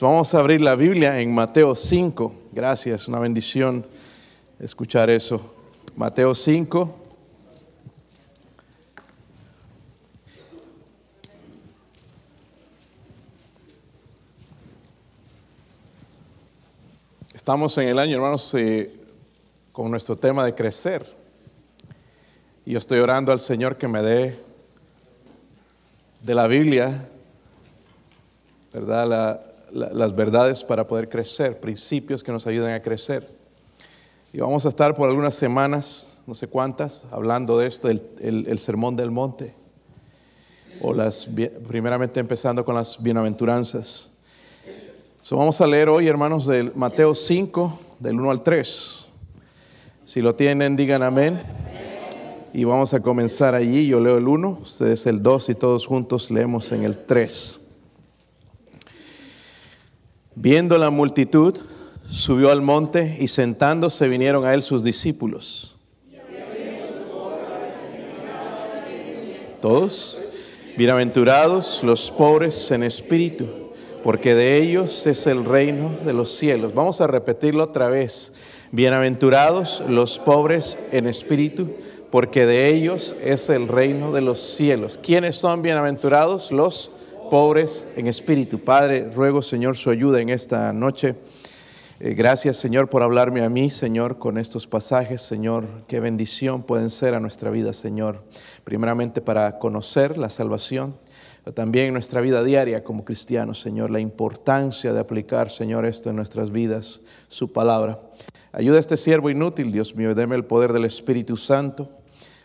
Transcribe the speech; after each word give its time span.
vamos 0.00 0.34
a 0.34 0.38
abrir 0.38 0.62
la 0.62 0.76
Biblia 0.76 1.20
en 1.20 1.34
Mateo 1.34 1.74
5. 1.74 2.34
Gracias, 2.52 3.06
una 3.06 3.18
bendición 3.18 3.84
escuchar 4.58 5.10
eso. 5.10 5.54
Mateo 5.94 6.34
5. 6.34 6.96
Estamos 17.34 17.76
en 17.78 17.88
el 17.88 17.98
año, 17.98 18.14
hermanos, 18.14 18.54
eh, 18.54 18.94
con 19.72 19.90
nuestro 19.90 20.16
tema 20.16 20.44
de 20.46 20.54
crecer. 20.54 21.14
Y 22.64 22.72
yo 22.72 22.78
estoy 22.78 23.00
orando 23.00 23.32
al 23.32 23.40
Señor 23.40 23.76
que 23.76 23.88
me 23.88 24.00
dé 24.02 24.38
de 26.22 26.34
la 26.34 26.46
Biblia, 26.46 27.08
¿verdad? 28.72 29.49
Las 29.72 30.14
verdades 30.14 30.64
para 30.64 30.86
poder 30.86 31.08
crecer, 31.08 31.60
principios 31.60 32.22
que 32.22 32.32
nos 32.32 32.46
ayuden 32.46 32.72
a 32.72 32.82
crecer. 32.82 33.26
Y 34.32 34.38
vamos 34.38 34.64
a 34.64 34.68
estar 34.68 34.94
por 34.94 35.08
algunas 35.08 35.34
semanas, 35.34 36.22
no 36.26 36.34
sé 36.34 36.46
cuántas, 36.46 37.04
hablando 37.10 37.58
de 37.58 37.66
esto, 37.66 37.88
el, 37.88 38.02
el, 38.20 38.58
sermón 38.58 38.94
del 38.94 39.10
monte. 39.10 39.54
O 40.80 40.94
las, 40.94 41.28
primeramente 41.68 42.20
empezando 42.20 42.64
con 42.64 42.74
las 42.74 43.02
bienaventuranzas. 43.02 44.08
So, 45.22 45.36
vamos 45.36 45.60
a 45.60 45.66
leer 45.66 45.88
hoy, 45.88 46.06
hermanos, 46.06 46.46
del 46.46 46.72
Mateo 46.74 47.14
5, 47.14 47.78
del 47.98 48.20
1 48.20 48.30
al 48.30 48.42
3. 48.42 49.06
Si 50.04 50.22
lo 50.22 50.34
tienen, 50.34 50.76
digan 50.76 51.02
amén. 51.02 51.40
Y 52.52 52.64
vamos 52.64 52.94
a 52.94 53.00
comenzar 53.00 53.54
allí. 53.54 53.88
Yo 53.88 54.00
leo 54.00 54.16
el 54.18 54.26
1, 54.26 54.60
ustedes 54.62 55.06
el 55.06 55.22
2 55.22 55.50
y 55.50 55.54
todos 55.54 55.86
juntos 55.86 56.30
leemos 56.30 56.72
en 56.72 56.84
el 56.84 56.98
3. 56.98 57.69
Viendo 60.42 60.78
la 60.78 60.88
multitud, 60.88 61.54
subió 62.08 62.50
al 62.50 62.62
monte 62.62 63.18
y 63.20 63.28
sentándose 63.28 64.08
vinieron 64.08 64.46
a 64.46 64.54
él 64.54 64.62
sus 64.62 64.82
discípulos. 64.82 65.76
Todos, 69.60 70.18
bienaventurados 70.78 71.82
los 71.82 72.10
pobres 72.10 72.70
en 72.70 72.84
espíritu, 72.84 73.48
porque 74.02 74.34
de 74.34 74.56
ellos 74.56 75.06
es 75.06 75.26
el 75.26 75.44
reino 75.44 75.90
de 76.06 76.14
los 76.14 76.30
cielos. 76.30 76.72
Vamos 76.72 77.02
a 77.02 77.06
repetirlo 77.06 77.64
otra 77.64 77.88
vez. 77.88 78.32
Bienaventurados 78.72 79.82
los 79.90 80.18
pobres 80.18 80.78
en 80.90 81.06
espíritu, 81.06 81.68
porque 82.10 82.46
de 82.46 82.68
ellos 82.68 83.14
es 83.22 83.50
el 83.50 83.68
reino 83.68 84.10
de 84.10 84.22
los 84.22 84.40
cielos. 84.40 84.98
¿Quiénes 85.02 85.36
son 85.36 85.60
bienaventurados? 85.60 86.50
Los 86.50 86.92
pobres 87.30 87.86
en 87.96 88.08
espíritu. 88.08 88.58
Padre, 88.58 89.08
ruego, 89.08 89.40
Señor, 89.40 89.76
su 89.76 89.88
ayuda 89.88 90.20
en 90.20 90.30
esta 90.30 90.72
noche. 90.72 91.14
Eh, 92.00 92.14
gracias, 92.14 92.56
Señor, 92.56 92.90
por 92.90 93.04
hablarme 93.04 93.42
a 93.44 93.48
mí, 93.48 93.70
Señor, 93.70 94.18
con 94.18 94.36
estos 94.36 94.66
pasajes, 94.66 95.22
Señor. 95.22 95.64
Qué 95.86 96.00
bendición 96.00 96.64
pueden 96.64 96.90
ser 96.90 97.14
a 97.14 97.20
nuestra 97.20 97.50
vida, 97.50 97.72
Señor. 97.72 98.24
Primeramente 98.64 99.20
para 99.20 99.60
conocer 99.60 100.18
la 100.18 100.28
salvación, 100.28 100.96
también 101.54 101.86
en 101.86 101.92
nuestra 101.92 102.20
vida 102.20 102.42
diaria 102.42 102.82
como 102.82 103.04
cristianos, 103.04 103.60
Señor. 103.60 103.92
La 103.92 104.00
importancia 104.00 104.92
de 104.92 104.98
aplicar, 104.98 105.50
Señor, 105.50 105.86
esto 105.86 106.10
en 106.10 106.16
nuestras 106.16 106.50
vidas, 106.50 107.00
su 107.28 107.52
palabra. 107.52 108.00
Ayuda 108.50 108.78
a 108.78 108.80
este 108.80 108.96
siervo 108.96 109.30
inútil, 109.30 109.70
Dios 109.70 109.94
mío, 109.94 110.16
deme 110.16 110.34
el 110.34 110.44
poder 110.44 110.72
del 110.72 110.84
Espíritu 110.84 111.36
Santo 111.36 111.99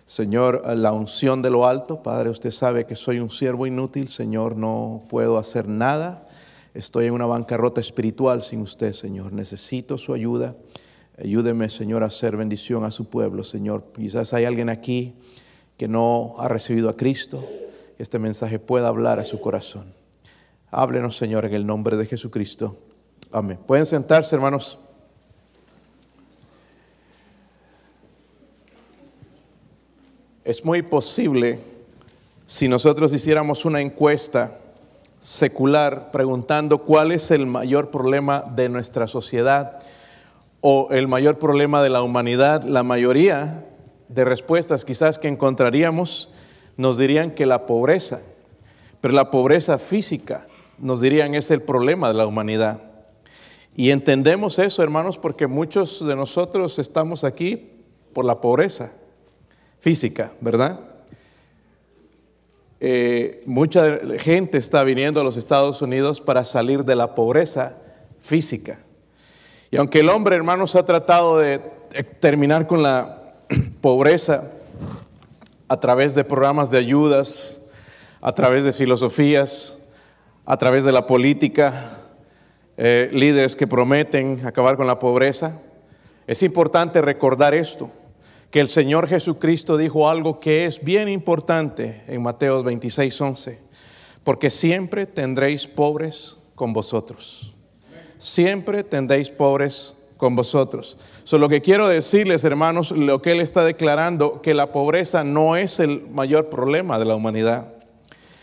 Señor, 0.06 0.62
la 0.78 0.92
unción 0.92 1.42
de 1.42 1.50
lo 1.50 1.66
alto, 1.66 2.04
Padre, 2.04 2.30
usted 2.30 2.52
sabe 2.52 2.86
que 2.86 2.96
soy 2.96 3.20
un 3.20 3.32
siervo 3.32 3.66
inútil, 3.66 4.08
Señor, 4.08 4.56
no 4.56 5.04
puedo 5.10 5.40
hacer 5.40 5.68
nada. 5.68 6.28
Estoy 6.76 7.06
en 7.08 7.14
una 7.14 7.26
bancarrota 7.26 7.82
espiritual 7.82 8.44
sin 8.44 8.62
usted, 8.62 8.94
Señor. 8.94 9.34
Necesito 9.34 9.98
su 9.98 10.14
ayuda. 10.14 10.56
Ayúdeme, 11.18 11.70
Señor, 11.70 12.04
a 12.04 12.08
hacer 12.08 12.38
bendición 12.38 12.84
a 12.84 12.92
su 12.92 13.06
pueblo, 13.06 13.44
Señor. 13.44 13.84
Quizás 13.96 14.34
hay 14.34 14.46
alguien 14.46 14.70
aquí 14.70 15.16
que 15.76 15.88
no 15.88 16.36
ha 16.38 16.50
recibido 16.50 16.90
a 16.90 16.96
Cristo. 16.96 17.44
Este 17.98 18.20
mensaje 18.20 18.60
pueda 18.60 18.90
hablar 18.90 19.20
a 19.20 19.26
su 19.26 19.42
corazón. 19.42 19.92
Háblenos, 20.70 21.18
Señor, 21.18 21.46
en 21.46 21.54
el 21.56 21.66
nombre 21.66 21.98
de 21.98 22.06
Jesucristo. 22.06 22.78
Amén. 23.32 23.58
Pueden 23.66 23.88
sentarse, 23.88 24.36
hermanos. 24.36 24.78
Es 30.46 30.64
muy 30.64 30.84
posible 30.84 31.58
si 32.46 32.68
nosotros 32.68 33.12
hiciéramos 33.14 33.66
una 33.66 33.82
encuesta 33.82 34.60
secular 35.20 36.12
preguntando 36.12 36.84
cuál 36.84 37.12
es 37.12 37.32
el 37.32 37.48
mayor 37.48 37.90
problema 37.90 38.44
de 38.56 38.70
nuestra 38.70 39.08
sociedad 39.08 39.80
o 40.62 40.90
el 40.92 41.08
mayor 41.08 41.40
problema 41.40 41.82
de 41.82 41.90
la 41.90 42.04
humanidad, 42.04 42.62
la 42.62 42.84
mayoría 42.84 43.66
de 44.08 44.24
respuestas 44.24 44.86
quizás 44.86 45.18
que 45.18 45.30
encontraríamos 45.30 46.30
nos 46.78 47.00
dirían 47.00 47.32
que 47.32 47.48
la 47.48 47.66
pobreza, 47.66 48.22
pero 49.02 49.16
la 49.16 49.32
pobreza 49.32 49.80
física 49.80 50.46
nos 50.78 51.02
dirían 51.02 51.34
es 51.34 51.50
el 51.50 51.64
problema 51.64 52.10
de 52.10 52.14
la 52.14 52.28
humanidad. 52.28 52.84
Y 53.76 53.90
entendemos 53.90 54.60
eso, 54.60 54.84
hermanos, 54.84 55.18
porque 55.18 55.48
muchos 55.48 56.06
de 56.06 56.16
nosotros 56.16 56.78
estamos 56.78 57.24
aquí 57.24 57.72
por 58.14 58.26
la 58.26 58.42
pobreza 58.42 58.92
física, 59.86 60.32
¿verdad? 60.42 60.80
Eh, 62.80 63.44
mucha 63.46 64.00
gente 64.18 64.58
está 64.58 64.84
viniendo 64.84 65.22
a 65.22 65.24
los 65.24 65.38
Estados 65.38 65.80
Unidos 65.80 66.22
para 66.22 66.44
salir 66.44 66.84
de 66.84 66.96
la 66.96 67.14
pobreza 67.14 67.78
física. 68.20 68.80
Y 69.70 69.78
aunque 69.78 70.00
el 70.00 70.10
hombre, 70.10 70.36
hermanos, 70.36 70.76
ha 70.76 70.84
tratado 70.84 71.38
de 71.38 71.60
terminar 72.20 72.66
con 72.66 72.82
la 72.82 73.36
pobreza 73.82 74.54
a 75.68 75.80
través 75.80 76.16
de 76.16 76.24
programas 76.24 76.72
de 76.72 76.80
ayudas, 76.80 77.62
a 78.22 78.34
través 78.34 78.64
de 78.64 78.74
filosofías, 78.74 79.78
a 80.48 80.58
través 80.58 80.84
de 80.84 80.94
la 80.94 81.06
política, 81.06 82.00
eh, 82.76 83.12
líderes 83.14 83.56
que 83.56 83.68
prometen 83.68 84.48
acabar 84.48 84.78
con 84.78 84.88
la 84.88 84.98
pobreza, 84.98 85.62
es 86.26 86.42
importante 86.42 87.04
recordar 87.04 87.54
esto 87.54 87.92
que 88.56 88.62
el 88.62 88.70
Señor 88.70 89.10
Jesucristo 89.10 89.76
dijo 89.76 90.08
algo 90.08 90.40
que 90.40 90.64
es 90.64 90.82
bien 90.82 91.10
importante 91.10 92.04
en 92.08 92.22
Mateo 92.22 92.64
26, 92.64 93.20
11, 93.20 93.60
porque 94.24 94.50
siempre 94.50 95.06
tendréis 95.06 95.68
pobres 95.68 96.38
con 96.56 96.72
vosotros. 96.72 97.54
Siempre 98.18 98.86
tendréis 98.86 99.30
pobres 99.30 99.98
con 100.16 100.38
vosotros. 100.38 100.98
So, 101.26 101.38
lo 101.38 101.50
que 101.50 101.62
quiero 101.62 101.90
decirles, 101.90 102.46
hermanos, 102.46 102.92
lo 102.92 103.22
que 103.22 103.34
Él 103.34 103.42
está 103.42 103.66
declarando, 103.66 104.42
que 104.42 104.54
la 104.54 104.72
pobreza 104.72 105.26
no 105.26 105.58
es 105.58 105.82
el 105.82 106.08
mayor 106.08 106.50
problema 106.50 106.98
de 106.98 107.04
la 107.04 107.16
humanidad. 107.16 107.74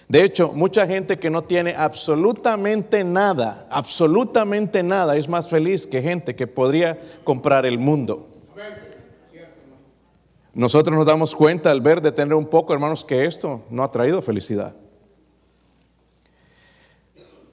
De 0.08 0.24
hecho, 0.24 0.52
mucha 0.52 0.86
gente 0.86 1.18
que 1.18 1.30
no 1.30 1.44
tiene 1.44 1.74
absolutamente 1.74 3.02
nada, 3.02 3.66
absolutamente 3.70 4.82
nada, 4.82 5.16
es 5.16 5.26
más 5.26 5.48
feliz 5.48 5.86
que 5.86 6.02
gente 6.02 6.36
que 6.36 6.46
podría 6.46 7.00
comprar 7.24 7.64
el 7.64 7.78
mundo. 7.78 8.28
Nosotros 10.54 10.96
nos 10.96 11.06
damos 11.06 11.34
cuenta 11.34 11.70
al 11.70 11.80
ver 11.80 12.02
de 12.02 12.12
tener 12.12 12.34
un 12.34 12.46
poco, 12.46 12.74
hermanos, 12.74 13.04
que 13.04 13.24
esto 13.24 13.62
no 13.70 13.82
ha 13.82 13.90
traído 13.90 14.20
felicidad. 14.20 14.74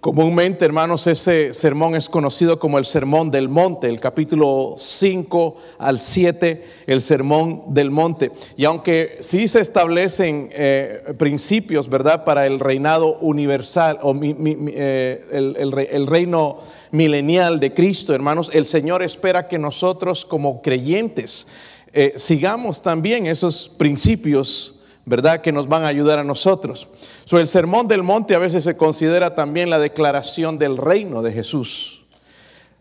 Comúnmente, 0.01 0.63
hermanos, 0.63 1.07
ese 1.07 1.53
sermón 1.53 1.93
es 1.93 2.07
conocido 2.07 2.57
como 2.57 2.77
el 2.77 2.85
sermón 2.85 3.31
del 3.31 3.49
monte, 3.49 3.87
el 3.87 3.99
capítulo 3.99 4.75
5 4.77 5.57
al 5.77 5.99
7, 5.99 6.63
el 6.87 7.01
sermón 7.01 7.63
del 7.67 7.91
monte. 7.91 8.31
Y 8.55 8.63
aunque 8.63 9.17
sí 9.19 9.49
se 9.49 9.59
establecen 9.59 10.49
eh, 10.53 11.13
principios, 11.17 11.89
¿verdad?, 11.89 12.23
para 12.23 12.45
el 12.45 12.61
reinado 12.61 13.17
universal 13.19 13.99
o 14.01 14.17
eh, 14.23 15.25
el 15.31 16.07
reino 16.07 16.59
milenial 16.91 17.59
de 17.59 17.73
Cristo, 17.73 18.13
hermanos, 18.13 18.51
el 18.53 18.65
Señor 18.65 19.03
espera 19.03 19.49
que 19.49 19.59
nosotros 19.59 20.23
como 20.23 20.61
creyentes 20.61 21.47
eh, 21.93 22.13
sigamos 22.17 22.81
también 22.81 23.25
esos 23.25 23.69
principios, 23.69 24.75
¿verdad?, 25.05 25.41
que 25.41 25.51
nos 25.51 25.67
van 25.67 25.83
a 25.83 25.87
ayudar 25.87 26.19
a 26.19 26.23
nosotros. 26.23 26.87
So, 27.25 27.39
el 27.39 27.47
sermón 27.47 27.87
del 27.87 28.03
monte 28.03 28.35
a 28.35 28.39
veces 28.39 28.63
se 28.63 28.77
considera 28.77 29.35
también 29.35 29.69
la 29.69 29.79
declaración 29.79 30.59
del 30.59 30.77
reino 30.77 31.21
de 31.21 31.31
Jesús. 31.31 32.03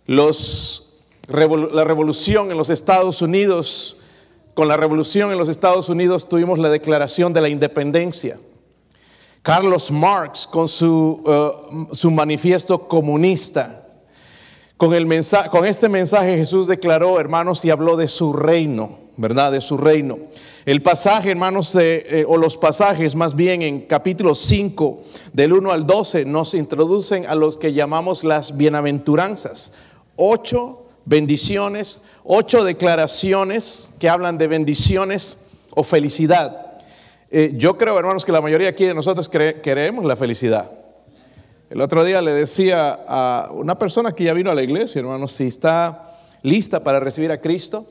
La 0.06 1.84
revolución 1.84 2.50
en 2.50 2.56
los 2.56 2.70
Estados 2.70 3.22
Unidos, 3.22 3.98
con 4.54 4.68
la 4.68 4.76
revolución 4.76 5.30
en 5.30 5.38
los 5.38 5.48
Estados 5.48 5.88
Unidos 5.88 6.28
tuvimos 6.28 6.58
la 6.58 6.70
declaración 6.70 7.32
de 7.32 7.40
la 7.40 7.48
independencia. 7.48 8.38
Carlos 9.42 9.90
Marx 9.90 10.46
con 10.46 10.68
su, 10.68 11.22
uh, 11.24 11.94
su 11.94 12.10
manifiesto 12.10 12.88
comunista 12.88 13.77
Con, 14.78 14.94
el 14.94 15.06
mensaje, 15.06 15.50
con 15.50 15.66
este 15.66 15.88
mensaje 15.88 16.36
Jesús 16.36 16.68
declaró, 16.68 17.18
hermanos, 17.18 17.64
y 17.64 17.70
habló 17.70 17.96
de 17.96 18.06
su 18.06 18.32
reino, 18.32 19.00
¿verdad? 19.16 19.50
De 19.50 19.60
su 19.60 19.76
reino. 19.76 20.18
El 20.64 20.82
pasaje, 20.82 21.32
hermanos, 21.32 21.74
eh, 21.74 22.24
o 22.28 22.36
los 22.36 22.56
pasajes 22.56 23.16
más 23.16 23.34
bien 23.34 23.62
en 23.62 23.80
capítulo 23.80 24.36
5, 24.36 25.02
del 25.32 25.52
1 25.52 25.72
al 25.72 25.84
12, 25.84 26.24
nos 26.26 26.54
introducen 26.54 27.26
a 27.26 27.34
los 27.34 27.56
que 27.56 27.72
llamamos 27.72 28.22
las 28.22 28.56
bienaventuranzas. 28.56 29.72
Ocho 30.14 30.84
bendiciones, 31.04 32.02
ocho 32.22 32.62
declaraciones 32.62 33.94
que 33.98 34.08
hablan 34.08 34.38
de 34.38 34.46
bendiciones 34.46 35.38
o 35.74 35.82
felicidad. 35.82 36.78
Eh, 37.32 37.54
yo 37.56 37.76
creo, 37.76 37.98
hermanos, 37.98 38.24
que 38.24 38.30
la 38.30 38.40
mayoría 38.40 38.68
aquí 38.68 38.84
de 38.84 38.94
nosotros 38.94 39.28
queremos 39.28 40.04
la 40.04 40.14
felicidad. 40.14 40.77
El 41.70 41.82
otro 41.82 42.02
día 42.02 42.22
le 42.22 42.32
decía 42.32 42.98
a 43.06 43.50
una 43.52 43.78
persona 43.78 44.12
que 44.12 44.24
ya 44.24 44.32
vino 44.32 44.50
a 44.50 44.54
la 44.54 44.62
iglesia, 44.62 45.00
hermanos, 45.00 45.32
si 45.32 45.46
está 45.48 46.16
lista 46.42 46.82
para 46.82 46.98
recibir 46.98 47.30
a 47.30 47.42
Cristo, 47.42 47.86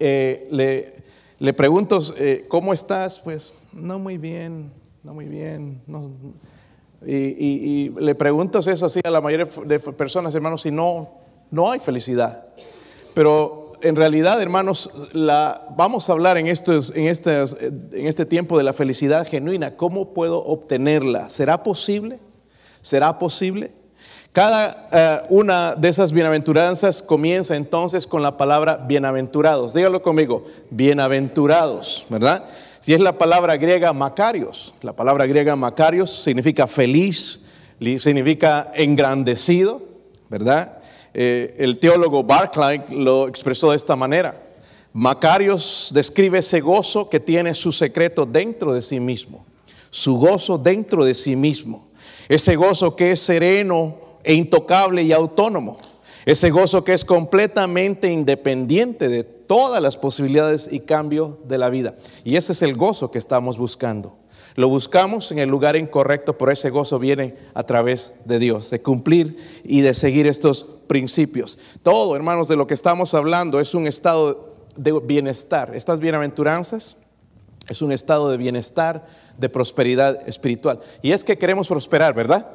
eh, 0.00 0.48
le, 0.50 0.92
le, 1.38 1.52
pregunto, 1.52 2.00
eh, 2.18 2.46
¿cómo 2.48 2.72
estás? 2.72 3.20
Pues 3.20 3.54
no 3.72 4.00
muy 4.00 4.18
bien, 4.18 4.72
no 5.04 5.14
muy 5.14 5.26
bien. 5.26 5.82
y, 7.06 7.14
y, 7.14 7.90
le 7.90 8.16
pregunto 8.16 8.58
eso 8.58 8.86
así 8.86 9.00
a 9.04 9.10
la 9.10 9.20
mayoría 9.20 9.46
de 9.66 9.78
personas, 9.78 10.34
hermanos, 10.34 10.62
si 10.62 10.72
no, 10.72 11.20
no 11.52 11.70
hay 11.70 11.78
felicidad. 11.78 12.48
Pero 13.14 13.70
en 13.82 13.94
realidad, 13.94 14.42
hermanos, 14.42 14.90
la, 15.12 15.64
vamos 15.76 16.10
a 16.10 16.12
hablar 16.12 16.38
en, 16.38 16.48
estos, 16.48 16.90
en, 16.96 17.06
en 17.06 18.06
este 18.08 18.26
tiempo 18.26 18.58
de 18.58 18.64
la 18.64 18.72
felicidad 18.72 19.28
genuina. 19.28 19.76
¿Cómo 19.76 20.12
puedo 20.12 20.42
obtenerla? 20.44 21.30
¿Será 21.30 21.62
posible? 21.62 22.18
¿Será 22.84 23.18
posible? 23.18 23.72
Cada 24.30 24.88
eh, 24.92 25.26
una 25.30 25.74
de 25.74 25.88
esas 25.88 26.12
bienaventuranzas 26.12 27.02
comienza 27.02 27.56
entonces 27.56 28.06
con 28.06 28.22
la 28.22 28.36
palabra 28.36 28.76
bienaventurados. 28.76 29.72
Dígalo 29.72 30.02
conmigo, 30.02 30.44
bienaventurados, 30.68 32.04
¿verdad? 32.10 32.44
Si 32.82 32.92
es 32.92 33.00
la 33.00 33.16
palabra 33.16 33.56
griega 33.56 33.94
macarios, 33.94 34.74
la 34.82 34.92
palabra 34.92 35.24
griega 35.24 35.56
macarios 35.56 36.10
significa 36.10 36.66
feliz, 36.66 37.46
significa 37.80 38.70
engrandecido, 38.74 39.80
¿verdad? 40.28 40.82
Eh, 41.14 41.54
el 41.56 41.78
teólogo 41.78 42.22
Barclay 42.22 42.84
lo 42.90 43.28
expresó 43.28 43.70
de 43.70 43.78
esta 43.78 43.96
manera. 43.96 44.42
Macarios 44.92 45.90
describe 45.94 46.40
ese 46.40 46.60
gozo 46.60 47.08
que 47.08 47.18
tiene 47.18 47.54
su 47.54 47.72
secreto 47.72 48.26
dentro 48.26 48.74
de 48.74 48.82
sí 48.82 49.00
mismo, 49.00 49.46
su 49.88 50.18
gozo 50.18 50.58
dentro 50.58 51.02
de 51.02 51.14
sí 51.14 51.34
mismo, 51.34 51.86
ese 52.28 52.56
gozo 52.56 52.96
que 52.96 53.12
es 53.12 53.20
sereno 53.20 53.96
e 54.22 54.34
intocable 54.34 55.02
y 55.02 55.12
autónomo, 55.12 55.78
ese 56.24 56.50
gozo 56.50 56.84
que 56.84 56.94
es 56.94 57.04
completamente 57.04 58.10
independiente 58.10 59.08
de 59.08 59.24
todas 59.24 59.82
las 59.82 59.96
posibilidades 59.96 60.72
y 60.72 60.80
cambios 60.80 61.36
de 61.46 61.58
la 61.58 61.68
vida. 61.68 61.94
Y 62.24 62.36
ese 62.36 62.52
es 62.52 62.62
el 62.62 62.76
gozo 62.76 63.10
que 63.10 63.18
estamos 63.18 63.58
buscando. 63.58 64.16
Lo 64.56 64.68
buscamos 64.68 65.32
en 65.32 65.40
el 65.40 65.48
lugar 65.48 65.74
incorrecto, 65.76 66.38
pero 66.38 66.52
ese 66.52 66.70
gozo 66.70 66.98
viene 66.98 67.34
a 67.54 67.64
través 67.64 68.14
de 68.24 68.38
Dios, 68.38 68.70
de 68.70 68.80
cumplir 68.80 69.36
y 69.64 69.80
de 69.80 69.94
seguir 69.94 70.26
estos 70.26 70.66
principios. 70.86 71.58
Todo, 71.82 72.14
hermanos, 72.14 72.46
de 72.46 72.56
lo 72.56 72.66
que 72.66 72.74
estamos 72.74 73.14
hablando 73.14 73.58
es 73.58 73.74
un 73.74 73.86
estado 73.86 74.54
de 74.76 74.92
bienestar. 75.00 75.74
Estas 75.74 75.98
bienaventuranzas 75.98 76.96
es 77.68 77.82
un 77.82 77.92
estado 77.92 78.30
de 78.30 78.36
bienestar, 78.36 79.06
de 79.38 79.48
prosperidad 79.48 80.28
espiritual. 80.28 80.80
Y 81.02 81.12
es 81.12 81.24
que 81.24 81.38
queremos 81.38 81.68
prosperar, 81.68 82.14
¿verdad? 82.14 82.46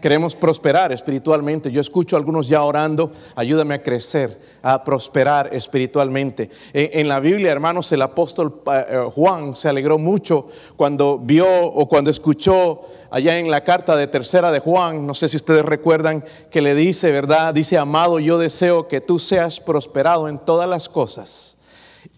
Queremos 0.00 0.36
prosperar 0.36 0.92
espiritualmente. 0.92 1.70
Yo 1.70 1.80
escucho 1.80 2.16
a 2.16 2.18
algunos 2.18 2.48
ya 2.48 2.62
orando, 2.62 3.10
ayúdame 3.34 3.74
a 3.74 3.82
crecer, 3.82 4.38
a 4.62 4.84
prosperar 4.84 5.54
espiritualmente. 5.54 6.50
En, 6.72 7.08
la 7.08 7.18
Biblia, 7.18 7.50
hermanos, 7.50 7.90
el 7.92 8.02
apóstol 8.02 8.62
eh, 8.66 9.04
Juan 9.12 9.54
se 9.54 9.68
alegró 9.68 9.98
mucho 9.98 10.48
cuando 10.76 11.18
vio 11.18 11.46
o 11.48 11.88
cuando 11.88 12.10
escuchó 12.10 12.82
allá 13.10 13.38
en 13.38 13.50
la 13.50 13.64
carta 13.64 13.96
de 13.96 14.06
tercera 14.06 14.50
de 14.52 14.60
Juan, 14.60 15.06
no 15.06 15.14
sé 15.14 15.28
si 15.28 15.36
ustedes 15.36 15.64
recuerdan, 15.64 16.24
que 16.50 16.60
le 16.60 16.74
dice, 16.74 17.10
¿verdad? 17.10 17.54
Dice, 17.54 17.78
amado, 17.78 18.18
yo 18.18 18.36
deseo 18.36 18.88
que 18.88 19.00
tú 19.00 19.18
seas 19.18 19.60
prosperado 19.60 20.28
en 20.28 20.38
todas 20.38 20.68
las 20.68 20.88
cosas 20.88 21.56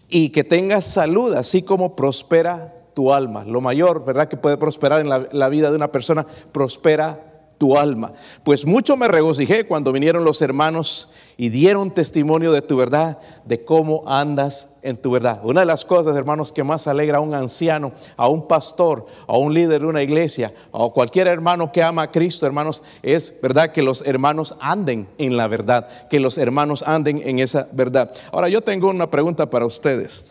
y 0.09 0.29
que 0.29 0.43
tengas 0.43 0.85
salud, 0.85 1.33
así 1.35 1.61
como 1.61 1.95
prospera 1.95 2.73
tu 2.93 3.13
alma. 3.13 3.43
Lo 3.45 3.61
mayor, 3.61 4.05
¿verdad? 4.05 4.27
Que 4.27 4.37
puede 4.37 4.57
prosperar 4.57 5.01
en 5.01 5.09
la, 5.09 5.49
vida 5.49 5.69
de 5.69 5.75
una 5.75 5.91
persona, 5.91 6.25
prospera 6.51 7.29
tu 7.57 7.77
alma. 7.77 8.13
Pues 8.43 8.65
mucho 8.65 8.97
me 8.97 9.07
regocijé 9.07 9.67
cuando 9.67 9.91
vinieron 9.91 10.23
los 10.23 10.41
hermanos 10.41 11.09
y 11.37 11.49
dieron 11.49 11.91
testimonio 11.91 12.51
de 12.51 12.61
tu 12.61 12.77
verdad, 12.77 13.19
de 13.45 13.63
cómo 13.63 14.03
andas 14.07 14.69
en 14.81 14.97
tu 14.97 15.11
verdad. 15.11 15.41
Una 15.43 15.59
de 15.59 15.65
las 15.65 15.83
cosas, 15.83 16.15
hermanos, 16.15 16.51
que 16.51 16.63
más 16.63 16.87
alegra 16.87 17.17
a 17.17 17.21
un 17.21 17.33
anciano, 17.33 17.91
a 18.15 18.29
un 18.29 18.47
pastor, 18.47 19.05
a 19.27 19.37
un 19.37 19.53
líder 19.53 19.81
de 19.81 19.87
una 19.87 20.01
iglesia, 20.01 20.53
a 20.71 20.87
cualquier 20.93 21.27
hermano 21.27 21.71
que 21.71 21.83
ama 21.83 22.03
a 22.03 22.11
Cristo, 22.11 22.45
hermanos, 22.45 22.81
es 23.03 23.35
verdad 23.41 23.71
que 23.71 23.83
los 23.83 24.07
hermanos 24.07 24.55
anden 24.61 25.09
en 25.17 25.35
la 25.35 25.47
verdad, 25.47 25.87
que 26.09 26.19
los 26.19 26.37
hermanos 26.37 26.83
anden 26.87 27.21
en 27.23 27.39
esa 27.39 27.67
verdad. 27.73 28.11
Ahora 28.31 28.47
yo 28.49 28.61
tengo 28.61 28.89
una 28.89 29.09
pregunta 29.09 29.49
para 29.49 29.65
ustedes. 29.65 30.23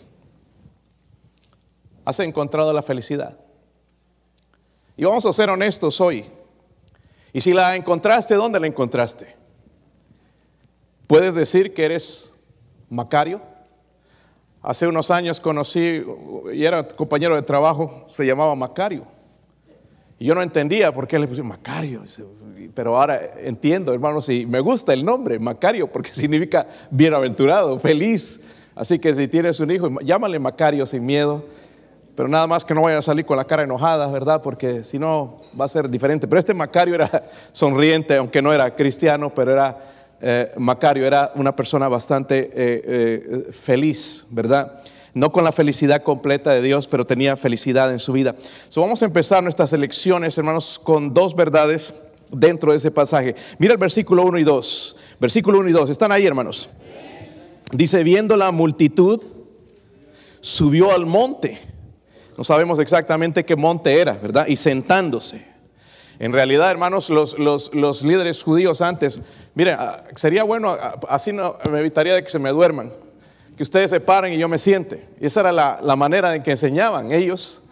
¿Has 2.08 2.20
encontrado 2.20 2.72
la 2.72 2.80
felicidad? 2.80 3.38
Y 4.96 5.04
vamos 5.04 5.26
a 5.26 5.32
ser 5.34 5.50
honestos 5.50 6.00
hoy. 6.00 6.24
Y 7.34 7.42
si 7.42 7.52
la 7.52 7.76
encontraste, 7.76 8.34
¿dónde 8.34 8.58
la 8.58 8.66
encontraste? 8.66 9.36
¿Puedes 11.06 11.34
decir 11.34 11.74
que 11.74 11.84
eres 11.84 12.34
Macario? 12.88 13.42
Hace 14.62 14.86
unos 14.86 15.10
años 15.10 15.38
conocí 15.38 16.02
y 16.54 16.64
era 16.64 16.88
compañero 16.88 17.34
de 17.34 17.42
trabajo, 17.42 18.06
se 18.08 18.24
llamaba 18.24 18.54
Macario. 18.54 19.02
Y 20.18 20.24
yo 20.24 20.34
no 20.34 20.40
entendía 20.40 20.90
por 20.90 21.06
qué 21.06 21.18
le 21.18 21.28
puse 21.28 21.42
Macario, 21.42 22.04
pero 22.72 22.98
ahora 22.98 23.20
entiendo, 23.36 23.92
hermanos, 23.92 24.30
y 24.30 24.46
me 24.46 24.60
gusta 24.60 24.94
el 24.94 25.04
nombre, 25.04 25.38
Macario, 25.38 25.92
porque 25.92 26.10
significa 26.14 26.66
bienaventurado, 26.90 27.78
feliz. 27.78 28.40
Así 28.74 28.98
que 28.98 29.14
si 29.14 29.28
tienes 29.28 29.60
un 29.60 29.70
hijo, 29.70 29.90
llámale 30.00 30.38
Macario 30.38 30.86
sin 30.86 31.04
miedo 31.04 31.44
pero 32.18 32.28
nada 32.28 32.48
más 32.48 32.64
que 32.64 32.74
no 32.74 32.82
vaya 32.82 32.98
a 32.98 33.02
salir 33.02 33.24
con 33.24 33.36
la 33.36 33.44
cara 33.44 33.62
enojada, 33.62 34.08
¿verdad? 34.08 34.42
Porque 34.42 34.82
si 34.82 34.98
no 34.98 35.38
va 35.58 35.66
a 35.66 35.68
ser 35.68 35.88
diferente. 35.88 36.26
Pero 36.26 36.40
este 36.40 36.52
Macario 36.52 36.96
era 36.96 37.24
sonriente, 37.52 38.16
aunque 38.16 38.42
no 38.42 38.52
era 38.52 38.74
cristiano, 38.74 39.32
pero 39.32 39.52
era 39.52 39.78
eh, 40.20 40.50
Macario, 40.56 41.06
era 41.06 41.30
una 41.36 41.54
persona 41.54 41.86
bastante 41.86 42.50
eh, 42.52 42.82
eh, 42.84 43.52
feliz, 43.52 44.26
¿verdad? 44.30 44.82
No 45.14 45.30
con 45.30 45.44
la 45.44 45.52
felicidad 45.52 46.02
completa 46.02 46.50
de 46.50 46.60
Dios, 46.60 46.88
pero 46.88 47.06
tenía 47.06 47.36
felicidad 47.36 47.92
en 47.92 48.00
su 48.00 48.12
vida. 48.12 48.34
So, 48.68 48.80
vamos 48.80 49.00
a 49.00 49.04
empezar 49.04 49.40
nuestras 49.40 49.72
elecciones, 49.72 50.36
hermanos, 50.36 50.80
con 50.82 51.14
dos 51.14 51.36
verdades 51.36 51.94
dentro 52.32 52.72
de 52.72 52.78
ese 52.78 52.90
pasaje. 52.90 53.36
Mira 53.60 53.74
el 53.74 53.78
versículo 53.78 54.24
1 54.24 54.38
y 54.38 54.42
2. 54.42 54.96
Versículo 55.20 55.60
1 55.60 55.68
y 55.68 55.72
2. 55.72 55.90
¿Están 55.90 56.10
ahí, 56.10 56.26
hermanos? 56.26 56.68
Dice, 57.70 58.02
viendo 58.02 58.36
la 58.36 58.50
multitud, 58.50 59.22
subió 60.40 60.90
al 60.90 61.06
monte 61.06 61.77
no 62.38 62.44
sabemos 62.44 62.78
exactamente 62.78 63.44
qué 63.44 63.56
monte 63.56 64.00
era, 64.00 64.12
¿verdad? 64.12 64.46
Y 64.46 64.54
sentándose. 64.54 65.44
En 66.20 66.32
realidad, 66.32 66.70
hermanos, 66.70 67.10
los, 67.10 67.36
los, 67.36 68.04
líderes 68.04 68.44
judíos 68.44 68.80
antes, 68.80 69.20
mire, 69.56 69.72
ah, 69.72 70.04
sería 70.14 70.44
bueno, 70.44 70.70
ah, 70.70 71.00
así 71.08 71.32
no, 71.32 71.56
me 71.68 71.80
evitaría 71.80 72.14
de 72.14 72.22
que 72.22 72.30
se 72.30 72.38
me 72.38 72.50
duerman, 72.50 72.92
que 73.56 73.64
ustedes 73.64 73.90
se 73.90 73.98
paren 73.98 74.32
y 74.32 74.38
yo 74.38 74.46
me 74.46 74.58
siente. 74.58 75.02
Y 75.20 75.26
esa 75.26 75.40
era 75.40 75.50
la, 75.50 75.80
la 75.82 75.96
manera 75.96 76.36
en 76.36 76.44
que 76.44 76.52
enseñaban 76.52 77.10
ellos. 77.10 77.64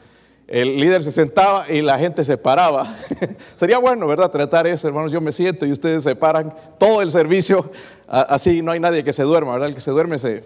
El 0.49 0.81
líder 0.81 1.05
se 1.05 1.13
sentaba 1.13 1.71
y 1.71 1.81
la 1.81 1.97
gente 1.97 2.25
se 2.25 2.37
paraba. 2.37 2.93
sería 3.55 3.79
bueno, 3.79 4.09
¿verdad? 4.09 4.33
Tratar 4.33 4.67
eso, 4.67 4.89
hermanos. 4.89 5.13
Yo 5.13 5.21
me 5.21 5.31
siento 5.31 5.65
y 5.65 5.71
ustedes 5.71 6.03
se 6.03 6.17
paran 6.17 6.53
todo 6.77 7.03
el 7.03 7.13
servicio. 7.13 7.71
Así 8.09 8.63
no 8.63 8.73
hay 8.73 8.81
nadie 8.81 9.05
que 9.05 9.13
se 9.13 9.23
duerma, 9.23 9.53
¿verdad? 9.53 9.69
El 9.69 9.77
que 9.77 9.81
se 9.81 9.93
duerme 9.93 10.19
se, 10.19 10.43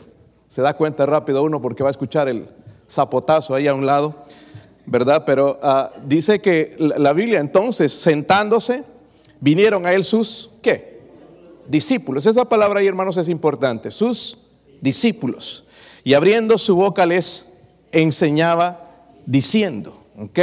se 0.47 0.61
da 0.61 0.75
cuenta 0.75 1.07
rápido 1.07 1.43
uno 1.43 1.62
porque 1.62 1.83
va 1.83 1.89
a 1.89 1.93
escuchar 1.93 2.29
el, 2.29 2.49
zapotazo 2.90 3.54
ahí 3.54 3.68
a 3.68 3.75
un 3.75 3.87
lado, 3.87 4.14
¿verdad? 4.87 5.25
Pero 5.25 5.59
ah, 5.62 5.90
dice 6.04 6.40
que 6.40 6.75
la 6.78 7.12
Biblia 7.12 7.38
entonces, 7.38 7.92
sentándose, 7.92 8.85
vinieron 9.40 9.87
a 9.87 9.92
él 9.92 10.04
sus, 10.04 10.50
¿qué? 10.62 11.00
Discípulos. 11.68 12.26
Esa 12.26 12.44
palabra 12.44 12.80
ahí, 12.80 12.87
hermanos, 12.87 13.16
es 13.16 13.28
importante. 13.28 13.90
Sus 13.90 14.38
discípulos. 14.80 15.64
Y 16.02 16.14
abriendo 16.14 16.59
su 16.59 16.75
boca 16.75 17.06
les 17.06 17.62
enseñaba 17.92 18.88
diciendo, 19.26 19.97
¿ok? 20.18 20.38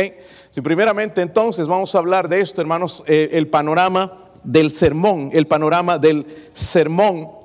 Si 0.52 0.62
primeramente 0.62 1.22
entonces 1.22 1.68
vamos 1.68 1.94
a 1.94 2.00
hablar 2.00 2.30
de 2.30 2.42
esto, 2.42 2.62
hermanos, 2.62 3.04
eh, 3.08 3.30
el 3.34 3.48
panorama 3.48 4.30
del 4.44 4.72
sermón, 4.72 5.30
el 5.34 5.48
panorama 5.48 5.98
del 5.98 6.26
sermón 6.54 7.37